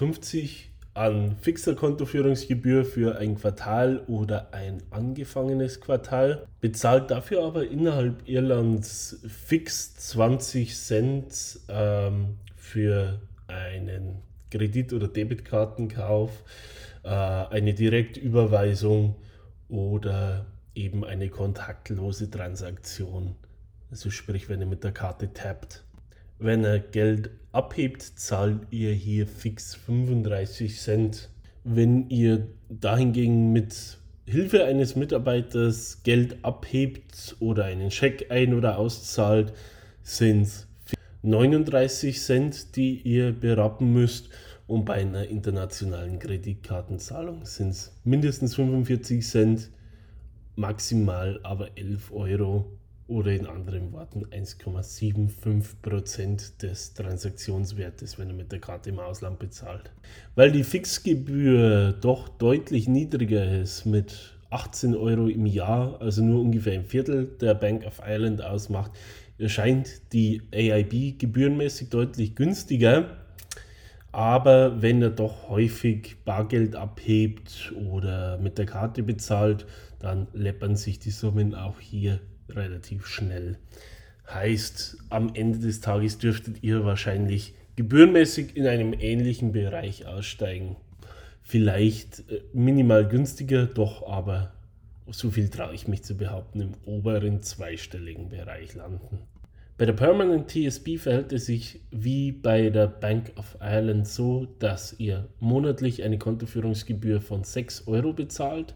an 0.93 1.35
fixer 1.41 1.75
Kontoführungsgebühr 1.75 2.85
für 2.85 3.17
ein 3.17 3.35
Quartal 3.35 3.99
oder 4.07 4.53
ein 4.53 4.83
angefangenes 4.91 5.81
Quartal, 5.81 6.45
bezahlt 6.61 7.09
dafür 7.09 7.43
aber 7.43 7.67
innerhalb 7.67 8.27
Irlands 8.27 9.19
fix 9.27 9.95
20 9.95 10.75
Cent 10.75 11.59
ähm, 11.67 12.37
für 12.55 13.19
einen 13.47 14.21
Kredit- 14.51 14.93
oder 14.93 15.07
Debitkartenkauf, 15.07 16.31
äh, 17.03 17.09
eine 17.09 17.73
Direktüberweisung 17.73 19.15
oder 19.69 20.45
eben 20.75 21.03
eine 21.03 21.29
kontaktlose 21.29 22.29
Transaktion 22.29 23.35
Also 23.89 24.09
sprich, 24.09 24.49
wenn 24.49 24.59
ihr 24.59 24.67
mit 24.67 24.83
der 24.83 24.91
Karte 24.91 25.33
tappt. 25.33 25.82
Wenn 26.43 26.65
er 26.65 26.79
Geld 26.79 27.29
abhebt, 27.53 28.01
zahlt 28.01 28.67
ihr 28.69 28.91
hier 28.91 29.27
fix 29.27 29.75
35 29.75 30.77
Cent. 30.77 31.29
Wenn 31.63 32.09
ihr 32.09 32.49
dahingegen 32.67 33.53
mit 33.53 33.97
Hilfe 34.25 34.65
eines 34.65 34.97
Mitarbeiters 34.97 36.03
Geld 36.03 36.43
abhebt 36.43 37.37
oder 37.39 37.63
einen 37.63 37.91
Scheck 37.91 38.29
ein- 38.29 38.53
oder 38.53 38.77
auszahlt, 38.77 39.53
sind 40.01 40.41
es 40.41 40.67
39 41.21 42.19
Cent, 42.21 42.75
die 42.75 42.97
ihr 42.97 43.31
berappen 43.31 43.93
müsst. 43.93 44.27
Und 44.67 44.83
bei 44.83 44.95
einer 44.95 45.25
internationalen 45.29 46.19
Kreditkartenzahlung 46.19 47.45
sind 47.45 47.69
es 47.69 47.93
mindestens 48.03 48.55
45 48.55 49.25
Cent, 49.25 49.69
maximal 50.57 51.39
aber 51.43 51.77
11 51.77 52.11
Euro 52.11 52.65
oder 53.13 53.31
in 53.31 53.45
anderen 53.45 53.93
Worten 53.93 54.25
1,75% 54.25 56.57
des 56.57 56.95
Transaktionswertes, 56.95 58.17
wenn 58.17 58.29
er 58.29 58.33
mit 58.33 58.51
der 58.51 58.57
Karte 58.59 58.89
im 58.89 58.97
Ausland 58.99 59.37
bezahlt. 59.37 59.91
Weil 60.33 60.51
die 60.51 60.63
Fixgebühr 60.63 61.93
doch 61.93 62.27
deutlich 62.27 62.87
niedriger 62.87 63.61
ist 63.61 63.85
mit 63.85 64.33
18 64.49 64.95
Euro 64.95 65.27
im 65.27 65.45
Jahr, 65.45 66.01
also 66.01 66.23
nur 66.23 66.41
ungefähr 66.41 66.73
ein 66.73 66.85
Viertel 66.85 67.27
der 67.39 67.53
Bank 67.53 67.85
of 67.85 68.01
Ireland 68.03 68.43
ausmacht, 68.43 68.93
erscheint 69.37 70.01
die 70.11 70.41
AIB 70.51 71.19
gebührenmäßig 71.19 71.89
deutlich 71.89 72.33
günstiger. 72.35 73.17
Aber 74.11 74.81
wenn 74.81 75.03
er 75.03 75.11
doch 75.11 75.49
häufig 75.49 76.15
Bargeld 76.25 76.75
abhebt 76.75 77.73
oder 77.91 78.39
mit 78.39 78.57
der 78.57 78.65
Karte 78.65 79.03
bezahlt, 79.03 79.67
dann 79.99 80.25
läppern 80.33 80.75
sich 80.75 80.97
die 80.99 81.11
Summen 81.11 81.55
auch 81.55 81.79
hier 81.79 82.19
relativ 82.55 83.07
schnell. 83.07 83.57
Heißt, 84.29 84.97
am 85.09 85.35
Ende 85.35 85.59
des 85.59 85.81
Tages 85.81 86.17
dürftet 86.17 86.63
ihr 86.63 86.85
wahrscheinlich 86.85 87.55
gebührenmäßig 87.75 88.55
in 88.55 88.67
einem 88.67 88.93
ähnlichen 88.93 89.51
Bereich 89.51 90.05
aussteigen. 90.05 90.75
Vielleicht 91.41 92.19
äh, 92.29 92.41
minimal 92.53 93.07
günstiger, 93.07 93.65
doch 93.65 94.07
aber 94.07 94.53
so 95.11 95.29
viel 95.31 95.49
traue 95.49 95.73
ich 95.73 95.87
mich 95.87 96.03
zu 96.03 96.15
behaupten, 96.15 96.61
im 96.61 96.73
oberen 96.85 97.41
zweistelligen 97.41 98.29
Bereich 98.29 98.73
landen. 98.75 99.19
Bei 99.77 99.85
der 99.85 99.93
Permanent 99.93 100.49
TSB 100.49 100.97
verhält 100.97 101.33
es 101.33 101.47
sich 101.47 101.81
wie 101.91 102.31
bei 102.31 102.69
der 102.69 102.87
Bank 102.87 103.33
of 103.35 103.57
Ireland 103.59 104.07
so, 104.07 104.47
dass 104.59 104.97
ihr 104.99 105.27
monatlich 105.39 106.03
eine 106.03 106.19
Kontoführungsgebühr 106.19 107.19
von 107.21 107.43
6 107.43 107.87
Euro 107.87 108.13
bezahlt. 108.13 108.75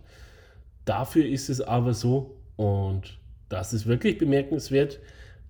Dafür 0.85 1.25
ist 1.25 1.49
es 1.49 1.61
aber 1.61 1.93
so, 1.93 2.37
und 2.57 3.19
das 3.49 3.73
ist 3.73 3.85
wirklich 3.87 4.17
bemerkenswert. 4.17 4.99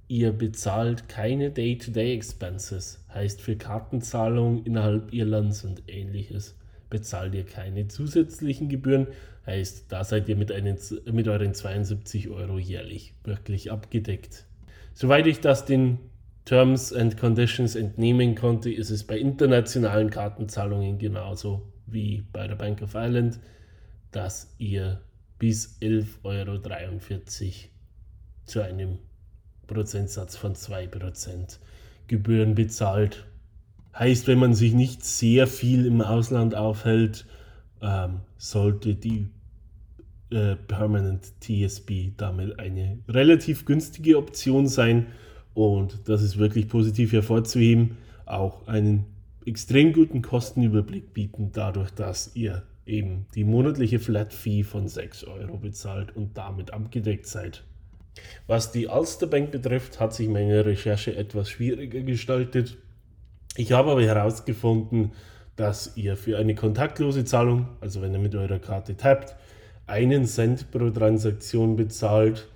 Ihr 0.07 0.31
bezahlt 0.31 1.09
keine 1.09 1.51
Day-to-Day-Expenses, 1.51 3.03
heißt 3.13 3.41
für 3.41 3.57
Kartenzahlungen 3.57 4.63
innerhalb 4.65 5.13
Irlands 5.13 5.65
und 5.65 5.83
ähnliches 5.87 6.55
bezahlt 6.89 7.35
ihr 7.35 7.45
keine 7.45 7.87
zusätzlichen 7.87 8.69
Gebühren, 8.69 9.07
heißt 9.45 9.85
da 9.89 10.03
seid 10.03 10.29
ihr 10.29 10.35
mit, 10.35 10.51
einen, 10.51 10.77
mit 11.11 11.27
euren 11.27 11.53
72 11.53 12.29
Euro 12.29 12.59
jährlich 12.59 13.13
wirklich 13.23 13.71
abgedeckt. 13.71 14.45
Soweit 14.93 15.27
ich 15.27 15.39
das 15.39 15.65
den 15.65 15.99
Terms 16.45 16.93
and 16.93 17.17
Conditions 17.17 17.75
entnehmen 17.75 18.35
konnte, 18.35 18.71
ist 18.71 18.89
es 18.89 19.03
bei 19.03 19.17
internationalen 19.17 20.09
Kartenzahlungen 20.09 20.97
genauso 20.97 21.73
wie 21.85 22.23
bei 22.31 22.47
der 22.47 22.55
Bank 22.55 22.81
of 22.81 22.95
Ireland, 22.95 23.39
dass 24.11 24.55
ihr 24.57 25.01
bis 25.39 25.77
11,43 25.81 26.23
Euro 26.23 26.57
zu 28.47 28.61
einem 28.61 28.97
Prozentsatz 29.67 30.35
von 30.35 30.55
2% 30.55 31.59
Gebühren 32.07 32.55
bezahlt. 32.55 33.25
Heißt, 33.97 34.27
wenn 34.27 34.39
man 34.39 34.53
sich 34.53 34.73
nicht 34.73 35.03
sehr 35.03 35.47
viel 35.47 35.85
im 35.85 36.01
Ausland 36.01 36.55
aufhält, 36.55 37.25
ähm, 37.81 38.21
sollte 38.37 38.95
die 38.95 39.27
äh, 40.29 40.55
Permanent 40.55 41.33
TSB 41.41 42.11
damit 42.17 42.59
eine 42.59 42.99
relativ 43.07 43.65
günstige 43.65 44.17
Option 44.17 44.67
sein. 44.67 45.07
Und 45.53 46.07
das 46.07 46.21
ist 46.21 46.37
wirklich 46.37 46.69
positiv 46.69 47.13
hervorzuheben. 47.13 47.97
Auch 48.25 48.67
einen 48.67 49.05
extrem 49.45 49.93
guten 49.93 50.21
Kostenüberblick 50.21 51.13
bieten, 51.13 51.51
dadurch, 51.53 51.91
dass 51.91 52.35
ihr 52.35 52.63
eben 52.85 53.25
die 53.35 53.43
monatliche 53.43 53.99
Flat 53.99 54.33
Fee 54.33 54.63
von 54.63 54.87
6 54.87 55.23
Euro 55.25 55.57
bezahlt 55.57 56.15
und 56.15 56.37
damit 56.37 56.73
abgedeckt 56.73 57.25
seid. 57.25 57.63
Was 58.47 58.71
die 58.71 58.87
Ulster 58.87 59.27
Bank 59.27 59.51
betrifft, 59.51 59.99
hat 59.99 60.13
sich 60.13 60.27
meine 60.27 60.65
Recherche 60.65 61.15
etwas 61.15 61.49
schwieriger 61.49 62.01
gestaltet. 62.01 62.77
Ich 63.55 63.71
habe 63.71 63.91
aber 63.91 64.03
herausgefunden, 64.03 65.11
dass 65.55 65.97
ihr 65.97 66.15
für 66.15 66.37
eine 66.37 66.55
kontaktlose 66.55 67.25
Zahlung, 67.25 67.67
also 67.81 68.01
wenn 68.01 68.13
ihr 68.13 68.19
mit 68.19 68.35
eurer 68.35 68.59
Karte 68.59 68.95
tappt, 68.95 69.35
einen 69.87 70.25
Cent 70.25 70.71
pro 70.71 70.89
Transaktion 70.89 71.75
bezahlt. 71.75 72.47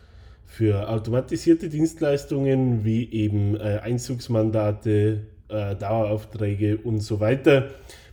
Für 0.45 0.89
automatisierte 0.89 1.69
Dienstleistungen 1.69 2.83
wie 2.83 3.09
eben 3.11 3.55
äh, 3.55 3.79
Einzugsmandate, 3.81 5.21
äh, 5.47 5.75
Daueraufträge 5.75 6.77
und 6.77 6.99
so 6.99 7.19
weiter 7.19 7.69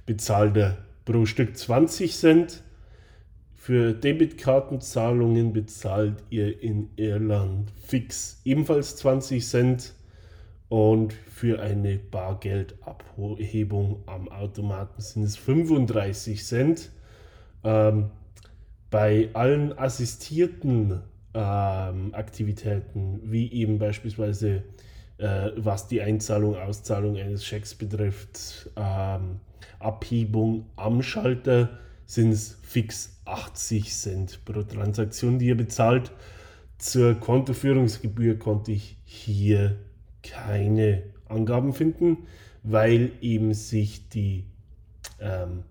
bezahlt 0.06 0.56
er 0.56 0.78
pro 1.04 1.26
Stück 1.26 1.56
20 1.56 2.16
Cent 2.16 2.62
für 3.68 3.92
Debitkartenzahlungen 3.92 5.52
bezahlt 5.52 6.24
ihr 6.30 6.62
in 6.62 6.88
Irland 6.96 7.70
fix 7.86 8.40
ebenfalls 8.46 8.96
20 8.96 9.46
Cent 9.46 9.92
und 10.70 11.12
für 11.12 11.60
eine 11.60 11.98
Bargeldabhebung 11.98 14.04
am 14.06 14.28
Automaten 14.28 15.02
sind 15.02 15.24
es 15.24 15.36
35 15.36 16.46
Cent. 16.46 16.90
Ähm, 17.62 18.08
bei 18.88 19.28
allen 19.34 19.78
assistierten 19.78 21.02
ähm, 21.34 22.14
Aktivitäten, 22.14 23.20
wie 23.22 23.52
eben 23.52 23.78
beispielsweise 23.78 24.62
äh, 25.18 25.50
was 25.56 25.88
die 25.88 26.00
Einzahlung, 26.00 26.56
Auszahlung 26.56 27.18
eines 27.18 27.44
Schecks 27.44 27.74
betrifft, 27.74 28.70
ähm, 28.76 29.40
Abhebung 29.78 30.64
am 30.76 31.02
Schalter, 31.02 31.68
sind 32.06 32.30
es 32.30 32.58
fix 32.62 33.17
80 33.28 33.92
Cent 33.94 34.44
pro 34.44 34.62
Transaktion, 34.62 35.38
die 35.38 35.46
ihr 35.46 35.56
bezahlt. 35.56 36.12
Zur 36.78 37.14
Kontoführungsgebühr 37.14 38.38
konnte 38.38 38.72
ich 38.72 38.96
hier 39.04 39.76
keine 40.22 41.02
Angaben 41.28 41.72
finden, 41.72 42.26
weil 42.62 43.12
eben 43.20 43.54
sich 43.54 44.08
die 44.08 44.44
ähm, 45.20 45.64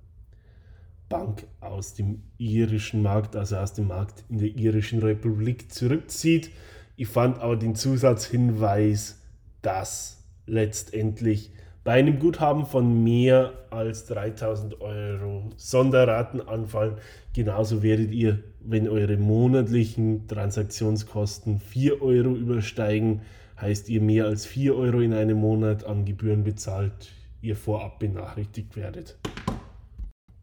Bank 1.10 1.48
aus 1.62 1.94
dem 1.94 2.24
irischen 2.38 3.02
Markt, 3.02 3.36
also 3.36 3.58
aus 3.58 3.74
dem 3.74 3.88
Markt 3.88 4.24
in 4.30 4.40
der 4.40 4.50
irischen 4.50 5.00
Republik 5.00 5.72
zurückzieht. 5.72 6.52
Ich 6.96 7.08
fand 7.08 7.40
aber 7.40 7.56
den 7.56 7.76
Zusatzhinweis, 7.76 9.22
dass 9.62 10.24
letztendlich 10.46 11.52
bei 11.88 11.94
einem 11.94 12.20
Guthaben 12.20 12.66
von 12.66 13.02
mehr 13.02 13.54
als 13.70 14.08
3000 14.08 14.82
Euro 14.82 15.52
Sonderraten 15.56 16.46
anfallen. 16.46 16.96
Genauso 17.34 17.82
werdet 17.82 18.12
ihr, 18.12 18.40
wenn 18.60 18.90
eure 18.90 19.16
monatlichen 19.16 20.28
Transaktionskosten 20.28 21.62
4 21.62 22.02
Euro 22.02 22.36
übersteigen, 22.36 23.22
heißt 23.62 23.88
ihr 23.88 24.02
mehr 24.02 24.26
als 24.26 24.46
4 24.46 24.76
Euro 24.76 25.00
in 25.00 25.14
einem 25.14 25.38
Monat 25.38 25.86
an 25.86 26.04
Gebühren 26.04 26.44
bezahlt, 26.44 27.14
ihr 27.42 27.56
vorab 27.56 28.00
benachrichtigt 28.00 28.76
werdet. 28.76 29.18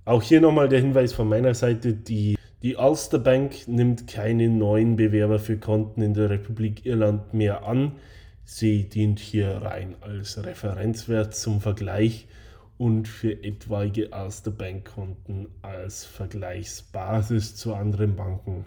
Auch 0.06 0.22
hier 0.22 0.40
nochmal 0.40 0.70
der 0.70 0.80
Hinweis 0.80 1.12
von 1.12 1.28
meiner 1.28 1.52
Seite, 1.52 1.92
die, 1.92 2.38
die 2.62 2.76
Ulster 2.76 3.18
Bank 3.18 3.68
nimmt 3.68 4.06
keine 4.06 4.48
neuen 4.48 4.96
Bewerber 4.96 5.38
für 5.38 5.58
Konten 5.58 6.00
in 6.00 6.14
der 6.14 6.30
Republik 6.30 6.86
Irland 6.86 7.34
mehr 7.34 7.66
an. 7.66 7.92
Sie 8.44 8.88
dient 8.88 9.18
hier 9.18 9.48
rein 9.62 9.96
als 10.00 10.44
Referenzwert 10.44 11.34
zum 11.34 11.60
Vergleich 11.60 12.28
und 12.76 13.08
für 13.08 13.42
etwaige 13.42 14.10
erste 14.12 14.50
Bankkonten 14.50 15.48
als 15.62 16.04
Vergleichsbasis 16.04 17.56
zu 17.56 17.74
anderen 17.74 18.16
Banken. 18.16 18.66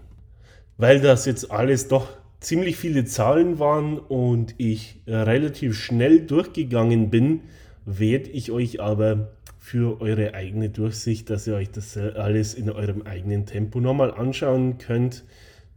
Weil 0.77 0.99
das 1.01 1.25
jetzt 1.25 1.51
alles 1.51 1.87
doch 1.87 2.09
ziemlich 2.39 2.77
viele 2.77 3.05
Zahlen 3.05 3.59
waren 3.59 3.99
und 3.99 4.55
ich 4.57 5.01
relativ 5.07 5.77
schnell 5.77 6.21
durchgegangen 6.21 7.09
bin, 7.09 7.41
werde 7.85 8.29
ich 8.29 8.51
euch 8.51 8.81
aber 8.81 9.33
für 9.59 10.01
eure 10.01 10.33
eigene 10.33 10.69
Durchsicht, 10.69 11.29
dass 11.29 11.45
ihr 11.47 11.55
euch 11.55 11.71
das 11.71 11.97
alles 11.97 12.53
in 12.53 12.69
eurem 12.69 13.01
eigenen 13.01 13.45
Tempo 13.45 13.79
nochmal 13.79 14.11
anschauen 14.11 14.77
könnt, 14.77 15.25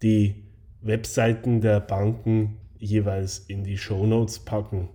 die 0.02 0.36
Webseiten 0.80 1.60
der 1.60 1.80
Banken 1.80 2.56
jeweils 2.81 3.38
in 3.38 3.62
die 3.62 3.79
Show 3.79 4.07
Notes 4.07 4.40
packen. 4.40 4.88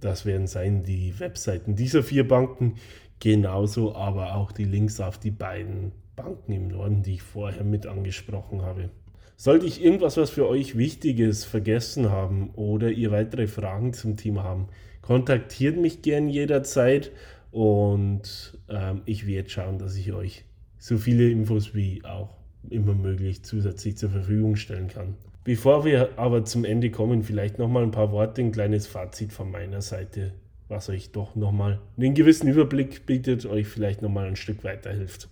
Das 0.00 0.26
werden 0.26 0.46
sein 0.46 0.82
die 0.82 1.18
Webseiten 1.20 1.76
dieser 1.76 2.02
vier 2.02 2.26
Banken, 2.26 2.76
genauso 3.20 3.94
aber 3.94 4.34
auch 4.34 4.52
die 4.52 4.64
Links 4.64 5.00
auf 5.00 5.18
die 5.18 5.30
beiden 5.30 5.92
Banken 6.16 6.52
im 6.52 6.68
Norden, 6.68 7.02
die 7.02 7.14
ich 7.14 7.22
vorher 7.22 7.64
mit 7.64 7.86
angesprochen 7.86 8.62
habe. 8.62 8.90
Sollte 9.36 9.66
ich 9.66 9.82
irgendwas, 9.84 10.16
was 10.16 10.30
für 10.30 10.48
euch 10.48 10.76
wichtig 10.76 11.20
ist, 11.20 11.44
vergessen 11.44 12.10
haben 12.10 12.50
oder 12.54 12.90
ihr 12.90 13.12
weitere 13.12 13.46
Fragen 13.46 13.92
zum 13.92 14.16
Thema 14.16 14.42
haben, 14.42 14.68
kontaktiert 15.00 15.76
mich 15.76 16.02
gern 16.02 16.28
jederzeit 16.28 17.12
und 17.52 18.58
ähm, 18.68 19.02
ich 19.04 19.26
werde 19.26 19.48
schauen, 19.48 19.78
dass 19.78 19.96
ich 19.96 20.12
euch 20.12 20.44
so 20.78 20.98
viele 20.98 21.30
Infos 21.30 21.74
wie 21.74 22.04
auch 22.04 22.36
immer 22.68 22.94
möglich 22.94 23.44
zusätzlich 23.44 23.96
zur 23.96 24.10
Verfügung 24.10 24.56
stellen 24.56 24.88
kann. 24.88 25.14
Bevor 25.48 25.86
wir 25.86 26.10
aber 26.18 26.44
zum 26.44 26.66
Ende 26.66 26.90
kommen, 26.90 27.22
vielleicht 27.22 27.58
nochmal 27.58 27.82
ein 27.82 27.90
paar 27.90 28.12
Worte, 28.12 28.42
ein 28.42 28.52
kleines 28.52 28.86
Fazit 28.86 29.32
von 29.32 29.50
meiner 29.50 29.80
Seite, 29.80 30.34
was 30.68 30.90
euch 30.90 31.10
doch 31.10 31.36
nochmal 31.36 31.80
einen 31.96 32.12
gewissen 32.12 32.48
Überblick 32.48 33.06
bietet, 33.06 33.46
euch 33.46 33.66
vielleicht 33.66 34.02
nochmal 34.02 34.26
ein 34.26 34.36
Stück 34.36 34.62
weiterhilft. 34.62 35.30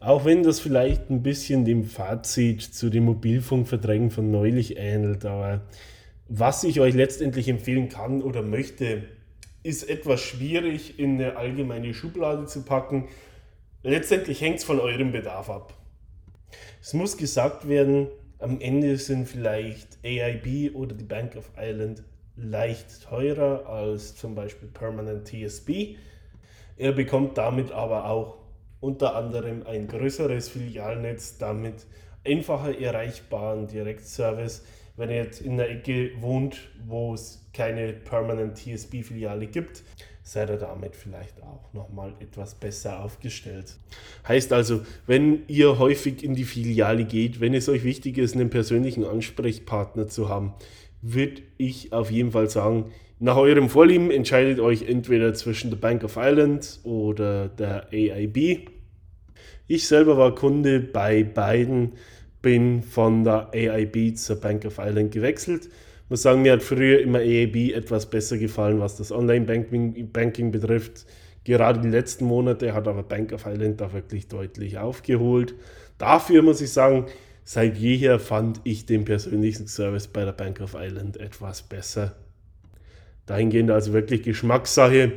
Auch 0.00 0.24
wenn 0.24 0.42
das 0.42 0.58
vielleicht 0.58 1.10
ein 1.10 1.22
bisschen 1.22 1.66
dem 1.66 1.84
Fazit 1.84 2.62
zu 2.62 2.88
den 2.88 3.04
Mobilfunkverträgen 3.04 4.10
von 4.10 4.30
neulich 4.30 4.78
ähnelt, 4.78 5.26
aber 5.26 5.60
was 6.28 6.64
ich 6.64 6.80
euch 6.80 6.94
letztendlich 6.94 7.46
empfehlen 7.48 7.90
kann 7.90 8.22
oder 8.22 8.40
möchte, 8.40 9.02
ist 9.62 9.86
etwas 9.86 10.22
schwierig 10.22 10.98
in 10.98 11.16
eine 11.16 11.36
allgemeine 11.36 11.92
Schublade 11.92 12.46
zu 12.46 12.62
packen. 12.62 13.08
Letztendlich 13.82 14.40
hängt 14.40 14.60
es 14.60 14.64
von 14.64 14.80
eurem 14.80 15.12
Bedarf 15.12 15.50
ab. 15.50 15.74
Es 16.80 16.94
muss 16.94 17.18
gesagt 17.18 17.68
werden, 17.68 18.06
am 18.42 18.60
Ende 18.60 18.96
sind 18.96 19.28
vielleicht 19.28 19.98
AIB 20.04 20.74
oder 20.74 20.94
die 20.94 21.04
Bank 21.04 21.36
of 21.36 21.50
Ireland 21.56 22.02
leicht 22.36 23.04
teurer 23.04 23.66
als 23.66 24.16
zum 24.16 24.34
Beispiel 24.34 24.68
Permanent 24.68 25.28
TSB. 25.28 25.96
Er 26.76 26.92
bekommt 26.92 27.38
damit 27.38 27.70
aber 27.70 28.06
auch 28.06 28.38
unter 28.80 29.14
anderem 29.14 29.64
ein 29.64 29.86
größeres 29.86 30.48
Filialnetz, 30.48 31.38
damit 31.38 31.86
einfacher 32.26 32.76
erreichbaren 32.78 33.68
Direktservice. 33.68 34.64
Wenn 34.96 35.10
ihr 35.10 35.16
jetzt 35.16 35.40
in 35.40 35.56
der 35.56 35.70
Ecke 35.70 36.10
wohnt, 36.20 36.68
wo 36.84 37.14
es 37.14 37.48
keine 37.54 37.92
Permanent 37.92 38.58
TSB-Filiale 38.58 39.46
gibt, 39.46 39.84
seid 40.22 40.50
ihr 40.50 40.56
damit 40.56 40.94
vielleicht 40.94 41.42
auch 41.42 41.72
nochmal 41.72 42.14
etwas 42.20 42.54
besser 42.54 43.02
aufgestellt. 43.02 43.76
Heißt 44.26 44.52
also, 44.52 44.82
wenn 45.06 45.42
ihr 45.48 45.78
häufig 45.78 46.22
in 46.22 46.34
die 46.34 46.44
Filiale 46.44 47.04
geht, 47.04 47.40
wenn 47.40 47.54
es 47.54 47.68
euch 47.68 47.84
wichtig 47.84 48.18
ist, 48.18 48.34
einen 48.34 48.50
persönlichen 48.50 49.04
Ansprechpartner 49.04 50.06
zu 50.08 50.28
haben, 50.28 50.54
würde 51.00 51.42
ich 51.58 51.92
auf 51.92 52.10
jeden 52.10 52.30
Fall 52.30 52.48
sagen, 52.48 52.92
nach 53.18 53.36
eurem 53.36 53.68
Vorlieben 53.68 54.10
entscheidet 54.10 54.58
euch 54.60 54.82
entweder 54.88 55.34
zwischen 55.34 55.70
der 55.70 55.76
Bank 55.76 56.04
of 56.04 56.16
Ireland 56.16 56.80
oder 56.84 57.48
der 57.48 57.88
AIB. 57.92 58.68
Ich 59.66 59.86
selber 59.86 60.16
war 60.16 60.34
Kunde 60.34 60.80
bei 60.80 61.22
beiden, 61.22 61.92
bin 62.42 62.82
von 62.82 63.24
der 63.24 63.50
AIB 63.52 64.16
zur 64.16 64.40
Bank 64.40 64.64
of 64.64 64.78
Ireland 64.78 65.12
gewechselt 65.12 65.68
muss 66.12 66.20
sagen, 66.20 66.42
mir 66.42 66.52
hat 66.52 66.62
früher 66.62 67.00
immer 67.00 67.20
AAB 67.20 67.72
etwas 67.72 68.04
besser 68.04 68.36
gefallen, 68.36 68.80
was 68.80 68.98
das 68.98 69.10
Online-Banking 69.10 70.12
Banking 70.12 70.52
betrifft. 70.52 71.06
Gerade 71.42 71.80
die 71.80 71.88
letzten 71.88 72.26
Monate 72.26 72.74
hat 72.74 72.86
aber 72.86 73.02
Bank 73.02 73.32
of 73.32 73.46
Ireland 73.46 73.80
da 73.80 73.94
wirklich 73.94 74.28
deutlich 74.28 74.76
aufgeholt. 74.76 75.54
Dafür 75.96 76.42
muss 76.42 76.60
ich 76.60 76.70
sagen, 76.70 77.06
seit 77.44 77.78
jeher 77.78 78.18
fand 78.18 78.60
ich 78.64 78.84
den 78.84 79.06
persönlichen 79.06 79.66
Service 79.68 80.06
bei 80.06 80.26
der 80.26 80.32
Bank 80.32 80.60
of 80.60 80.74
Ireland 80.74 81.16
etwas 81.16 81.62
besser. 81.62 82.14
Dahingehend 83.24 83.70
also 83.70 83.94
wirklich 83.94 84.22
Geschmackssache. 84.22 85.12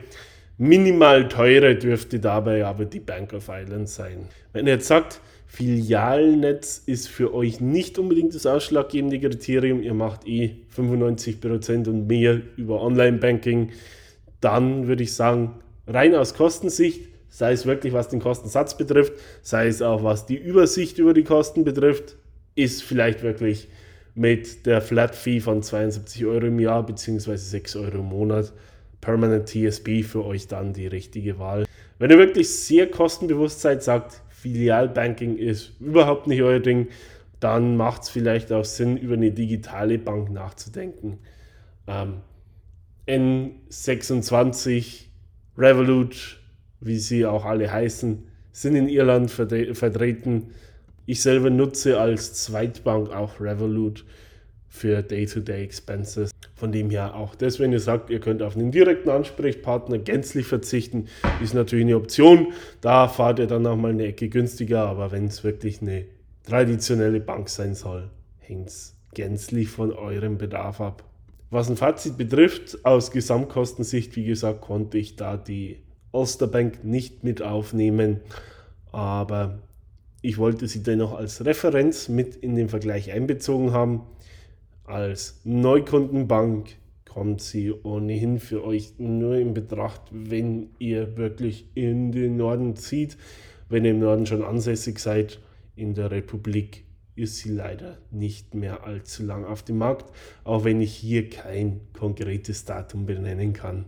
Minimal 0.58 1.28
teurer 1.28 1.74
dürfte 1.74 2.22
dabei 2.22 2.66
aber 2.66 2.86
die 2.86 3.02
Bank 3.02 3.34
of 3.34 3.50
Ireland 3.50 3.90
sein. 3.90 4.30
Wenn 4.54 4.66
ihr 4.66 4.76
jetzt 4.76 4.88
sagt, 4.88 5.20
Filialnetz 5.56 6.84
ist 6.86 7.08
für 7.08 7.34
euch 7.34 7.62
nicht 7.62 7.98
unbedingt 7.98 8.36
das 8.36 8.46
ausschlaggebende 8.46 9.22
Kriterium. 9.22 9.82
Ihr 9.82 9.94
macht 9.94 10.28
eh 10.28 10.58
95% 10.76 11.88
und 11.88 12.08
mehr 12.08 12.42
über 12.58 12.82
Online-Banking. 12.82 13.70
Dann 14.42 14.88
würde 14.88 15.04
ich 15.04 15.14
sagen, 15.14 15.54
rein 15.88 16.14
aus 16.14 16.34
Kostensicht, 16.34 17.08
sei 17.30 17.54
es 17.54 17.66
wirklich 17.66 17.94
was 17.94 18.10
den 18.10 18.20
Kostensatz 18.20 18.76
betrifft, 18.76 19.14
sei 19.44 19.68
es 19.68 19.82
auch 19.82 20.04
was 20.04 20.26
die 20.26 20.36
Übersicht 20.36 20.98
über 20.98 21.14
die 21.14 21.24
Kosten 21.24 21.64
betrifft, 21.64 22.18
ist 22.56 22.84
vielleicht 22.84 23.24
wirklich 23.24 23.70
mit 24.14 24.66
der 24.66 24.82
Flat 24.82 25.16
Fee 25.16 25.40
von 25.40 25.64
72 25.64 26.26
Euro 26.26 26.48
im 26.48 26.60
Jahr 26.60 26.86
bzw. 26.86 27.38
6 27.38 27.78
Euro 27.78 28.00
im 28.00 28.10
Monat 28.10 28.52
Permanent 29.00 29.48
TSB 29.48 30.04
für 30.04 30.26
euch 30.26 30.48
dann 30.50 30.74
die 30.74 30.88
richtige 30.88 31.40
Wahl. 31.40 31.66
Wenn 31.98 32.12
ihr 32.12 32.18
wirklich 32.18 32.50
sehr 32.50 32.92
kostenbewusst 32.92 33.62
seid, 33.62 33.82
sagt, 33.82 34.22
Filialbanking 34.46 35.38
ist 35.38 35.72
überhaupt 35.80 36.28
nicht 36.28 36.44
euer 36.44 36.60
Ding, 36.60 36.90
dann 37.40 37.78
macht 37.78 38.04
es 38.04 38.10
vielleicht 38.10 38.52
auch 38.52 38.64
Sinn, 38.64 38.96
über 38.96 39.16
eine 39.16 39.32
digitale 39.32 39.98
Bank 39.98 40.30
nachzudenken. 40.30 41.18
Ähm, 41.88 42.18
N26, 43.08 45.06
Revolut, 45.58 46.40
wie 46.80 47.00
sie 47.00 47.26
auch 47.26 47.44
alle 47.46 47.72
heißen, 47.72 48.28
sind 48.52 48.76
in 48.76 48.88
Irland 48.88 49.32
vertreten. 49.32 50.52
Ich 51.08 51.24
selber 51.24 51.50
nutze 51.50 52.00
als 52.00 52.36
Zweitbank 52.36 53.10
auch 53.10 53.40
Revolut 53.40 54.06
für 54.70 55.02
Day-to-Day 55.02 55.62
-Day 55.62 55.64
Expenses. 55.64 56.30
Von 56.56 56.72
dem 56.72 56.90
her 56.90 57.16
auch 57.16 57.36
das, 57.36 57.60
wenn 57.60 57.74
ihr 57.74 57.82
sagt, 57.82 58.10
ihr 58.10 58.22
könnt 58.22 58.42
auf 58.42 58.56
einen 58.56 58.72
direkten 58.72 59.10
Ansprechpartner 59.10 59.98
gänzlich 59.98 60.48
verzichten, 60.48 61.08
ist 61.44 61.54
natürlich 61.54 61.86
eine 61.86 61.98
Option. 61.98 62.54
Da 62.80 63.10
fahrt 63.10 63.40
ihr 63.40 63.48
dann 63.48 63.68
auch 63.68 63.76
mal 63.76 63.92
eine 63.92 64.06
Ecke 64.06 64.30
günstiger, 64.30 64.88
aber 64.88 65.12
wenn 65.12 65.26
es 65.26 65.44
wirklich 65.44 65.82
eine 65.82 66.06
traditionelle 66.46 67.20
Bank 67.20 67.50
sein 67.50 67.76
soll, 67.76 68.10
hängt 68.40 68.70
es 68.70 68.96
gänzlich 69.14 69.68
von 69.68 69.92
eurem 69.92 70.38
Bedarf 70.38 70.80
ab. 70.80 71.04
Was 71.50 71.70
ein 71.70 71.78
Fazit 71.78 72.18
betrifft, 72.18 72.86
aus 72.86 73.12
Gesamtkostensicht, 73.12 74.16
wie 74.16 74.26
gesagt, 74.26 74.62
konnte 74.62 74.98
ich 74.98 75.18
da 75.18 75.36
die 75.36 75.84
Ulsterbank 76.12 76.86
nicht 76.86 77.24
mit 77.24 77.42
aufnehmen, 77.42 78.22
aber 78.94 79.60
ich 80.22 80.38
wollte 80.38 80.68
sie 80.68 80.82
dennoch 80.82 81.14
als 81.14 81.46
Referenz 81.46 82.10
mit 82.10 82.36
in 82.36 82.56
den 82.56 82.70
Vergleich 82.70 83.12
einbezogen 83.12 83.74
haben. 83.74 84.04
Als 84.86 85.42
Neukundenbank 85.44 86.76
kommt 87.06 87.42
sie 87.42 87.72
ohnehin 87.72 88.40
für 88.40 88.64
euch 88.64 88.94
nur 89.00 89.36
in 89.36 89.56
Betracht, 89.56 90.02
wenn 90.12 90.70
ihr 90.78 91.18
wirklich 91.18 91.70
in 91.74 92.12
den 92.12 92.38
Norden 92.38 92.76
zieht. 92.76 93.18
Wenn 93.68 93.84
ihr 93.84 93.92
im 93.92 94.00
Norden 94.00 94.28
schon 94.28 94.44
ansässig 94.44 95.00
seid, 95.00 95.40
in 95.76 95.96
der 95.96 96.12
Republik 96.12 96.84
ist 97.16 97.38
sie 97.38 97.50
leider 97.50 97.98
nicht 98.12 98.54
mehr 98.54 98.86
allzu 98.86 99.24
lang 99.24 99.44
auf 99.44 99.64
dem 99.64 99.80
Markt, 99.80 100.12
auch 100.44 100.66
wenn 100.66 100.82
ich 100.82 100.94
hier 100.94 101.30
kein 101.30 101.82
konkretes 101.98 102.66
Datum 102.66 103.08
benennen 103.08 103.54
kann. 103.54 103.86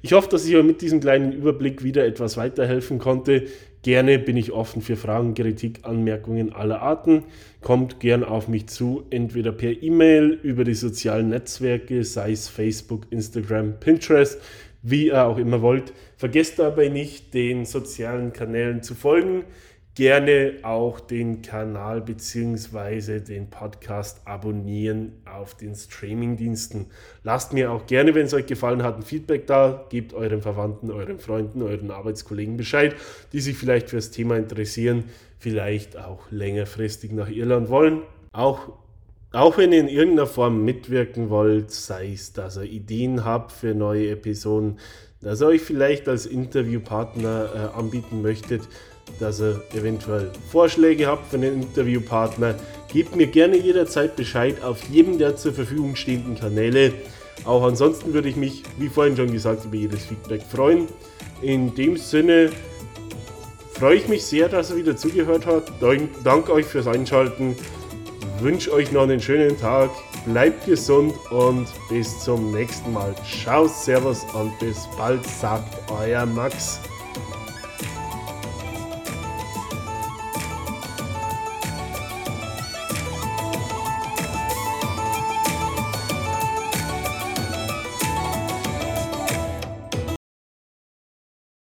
Ich 0.00 0.12
hoffe, 0.12 0.28
dass 0.28 0.46
ich 0.46 0.56
euch 0.56 0.64
mit 0.64 0.80
diesem 0.80 1.00
kleinen 1.00 1.32
Überblick 1.32 1.82
wieder 1.82 2.06
etwas 2.06 2.36
weiterhelfen 2.36 2.98
konnte. 2.98 3.46
Gerne 3.82 4.18
bin 4.18 4.36
ich 4.36 4.52
offen 4.52 4.82
für 4.82 4.96
Fragen, 4.96 5.32
Kritik, 5.32 5.80
Anmerkungen 5.84 6.52
aller 6.52 6.82
Arten. 6.82 7.24
Kommt 7.62 7.98
gern 7.98 8.24
auf 8.24 8.46
mich 8.46 8.66
zu, 8.66 9.04
entweder 9.08 9.52
per 9.52 9.82
E-Mail, 9.82 10.38
über 10.42 10.64
die 10.64 10.74
sozialen 10.74 11.30
Netzwerke, 11.30 12.04
sei 12.04 12.32
es 12.32 12.48
Facebook, 12.48 13.06
Instagram, 13.10 13.80
Pinterest, 13.80 14.38
wie 14.82 15.06
ihr 15.06 15.24
auch 15.24 15.38
immer 15.38 15.62
wollt. 15.62 15.94
Vergesst 16.18 16.58
dabei 16.58 16.88
nicht, 16.88 17.32
den 17.32 17.64
sozialen 17.64 18.34
Kanälen 18.34 18.82
zu 18.82 18.94
folgen 18.94 19.44
gerne 19.94 20.54
auch 20.62 21.00
den 21.00 21.42
Kanal 21.42 22.00
bzw. 22.00 23.20
den 23.20 23.50
Podcast 23.50 24.20
abonnieren 24.24 25.12
auf 25.24 25.54
den 25.54 25.74
Streamingdiensten. 25.74 26.86
Lasst 27.24 27.52
mir 27.52 27.72
auch 27.72 27.86
gerne, 27.86 28.14
wenn 28.14 28.26
es 28.26 28.34
euch 28.34 28.46
gefallen 28.46 28.82
hat, 28.82 28.96
ein 28.96 29.02
Feedback 29.02 29.46
da. 29.46 29.86
Gebt 29.90 30.14
euren 30.14 30.42
Verwandten, 30.42 30.90
euren 30.90 31.18
Freunden, 31.18 31.62
euren 31.62 31.90
Arbeitskollegen 31.90 32.56
Bescheid, 32.56 32.94
die 33.32 33.40
sich 33.40 33.56
vielleicht 33.56 33.90
für 33.90 33.96
das 33.96 34.10
Thema 34.10 34.36
interessieren, 34.36 35.04
vielleicht 35.38 35.96
auch 35.96 36.30
längerfristig 36.30 37.12
nach 37.12 37.28
Irland 37.28 37.68
wollen. 37.68 38.02
Auch 38.32 38.72
auch 39.32 39.58
wenn 39.58 39.72
ihr 39.72 39.78
in 39.78 39.88
irgendeiner 39.88 40.26
Form 40.26 40.64
mitwirken 40.64 41.30
wollt, 41.30 41.70
sei 41.70 42.12
es, 42.12 42.32
dass 42.32 42.56
ihr 42.56 42.64
Ideen 42.64 43.24
habt 43.24 43.52
für 43.52 43.76
neue 43.76 44.10
Episoden, 44.10 44.80
dass 45.20 45.40
ihr 45.40 45.46
euch 45.46 45.60
vielleicht 45.60 46.08
als 46.08 46.26
Interviewpartner 46.26 47.50
äh, 47.54 47.78
anbieten 47.78 48.22
möchtet, 48.22 48.62
dass 49.18 49.40
ihr 49.40 49.62
eventuell 49.74 50.30
Vorschläge 50.50 51.06
habt 51.06 51.30
für 51.30 51.36
einen 51.36 51.62
Interviewpartner, 51.62 52.54
gebt 52.92 53.16
mir 53.16 53.26
gerne 53.26 53.56
jederzeit 53.56 54.16
Bescheid 54.16 54.62
auf 54.62 54.82
jedem 54.90 55.18
der 55.18 55.36
zur 55.36 55.52
Verfügung 55.52 55.96
stehenden 55.96 56.38
Kanäle. 56.38 56.92
Auch 57.44 57.62
ansonsten 57.62 58.12
würde 58.12 58.28
ich 58.28 58.36
mich, 58.36 58.62
wie 58.78 58.88
vorhin 58.88 59.16
schon 59.16 59.32
gesagt, 59.32 59.64
über 59.64 59.76
jedes 59.76 60.04
Feedback 60.04 60.42
freuen. 60.42 60.88
In 61.42 61.74
dem 61.74 61.96
Sinne 61.96 62.50
freue 63.72 63.96
ich 63.96 64.08
mich 64.08 64.24
sehr, 64.24 64.48
dass 64.48 64.70
ihr 64.70 64.76
wieder 64.76 64.96
zugehört 64.96 65.46
habt. 65.46 65.72
Danke 66.22 66.52
euch 66.52 66.66
fürs 66.66 66.86
Einschalten. 66.86 67.56
Wünsche 68.40 68.72
euch 68.72 68.92
noch 68.92 69.02
einen 69.02 69.20
schönen 69.20 69.58
Tag. 69.58 69.90
Bleibt 70.26 70.66
gesund 70.66 71.14
und 71.30 71.66
bis 71.88 72.20
zum 72.20 72.52
nächsten 72.52 72.92
Mal. 72.92 73.14
Ciao, 73.42 73.66
Servus 73.68 74.22
und 74.34 74.58
bis 74.58 74.86
bald, 74.98 75.24
sagt 75.24 75.90
euer 75.90 76.26
Max. 76.26 76.78